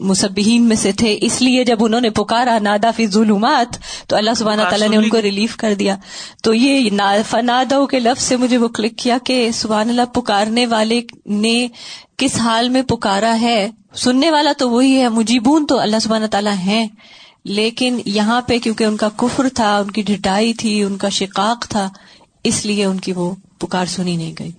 مصبین 0.00 0.62
میں 0.62 0.76
سے 0.76 0.92
تھے 0.92 1.18
اس 1.20 1.42
لیے 1.42 1.64
جب 1.64 1.76
انہوں 1.80 2.00
نے 2.00 2.10
پکارا 2.10 2.58
نادا 2.62 2.90
فی 2.90 3.06
ظلمات 3.06 3.76
تو 4.08 4.16
اللہ 4.16 4.30
سبحانہ 4.36 4.62
تعالیٰ 4.62 4.88
نے 4.88 4.96
ان 4.96 5.08
کو 5.08 5.22
ریلیف 5.22 5.56
کر 5.56 5.74
دیا۔ 5.74 5.96
تو 6.42 6.54
یہ 6.54 6.90
فنادو 7.30 7.86
کے 7.86 8.00
لفظ 8.00 8.22
سے 8.22 8.36
مجھے 8.36 8.56
وہ 8.56 8.68
کلک 8.68 8.98
کیا 8.98 9.18
کہ 9.24 9.50
سبحان 9.54 9.88
اللہ 9.88 10.14
پکارنے 10.14 10.66
والے 10.66 11.00
نے 11.26 11.68
کس 12.16 12.36
حال 12.36 12.68
میں 12.68 12.82
پکارا 12.82 13.40
ہے، 13.40 13.70
سننے 13.94 14.30
والا 14.30 14.52
تو 14.58 14.70
وہی 14.70 15.00
ہے، 15.00 15.08
مجیبون 15.08 15.66
تو 15.66 15.78
اللہ 15.78 15.96
سبحانہ 16.02 16.26
تعالیٰ 16.26 16.56
ہیں۔ 16.56 16.88
لیکن 17.44 18.00
یہاں 18.04 18.40
پہ 18.40 18.58
کیونکہ 18.58 18.84
ان 18.84 18.96
کا 18.96 19.08
کفر 19.16 19.48
تھا، 19.54 19.78
ان 19.78 19.90
کی 19.90 20.02
ڈٹائی 20.02 20.54
تھی، 20.54 20.82
ان 20.82 20.96
کا 20.96 21.08
شقاق 21.08 21.68
تھا، 21.68 21.90
اس 22.44 22.66
لیے 22.66 22.84
ان 22.84 23.00
کی 23.00 23.12
وہ 23.12 23.34
پکار 23.58 23.86
سنی 23.86 24.16
نہیں 24.16 24.34
گئی۔ 24.38 24.50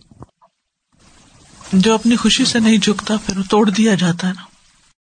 جو 1.74 1.94
اپنی 1.94 2.16
خوشی 2.16 2.46
سے 2.46 2.60
نہیں 2.60 2.78
جھکتا، 2.78 3.14
پھر 3.26 3.42
توڑ 3.50 3.70
دیا 3.70 3.96
جاتا 3.96 4.28
ہے 4.28 4.34
نا۔ 4.34 4.55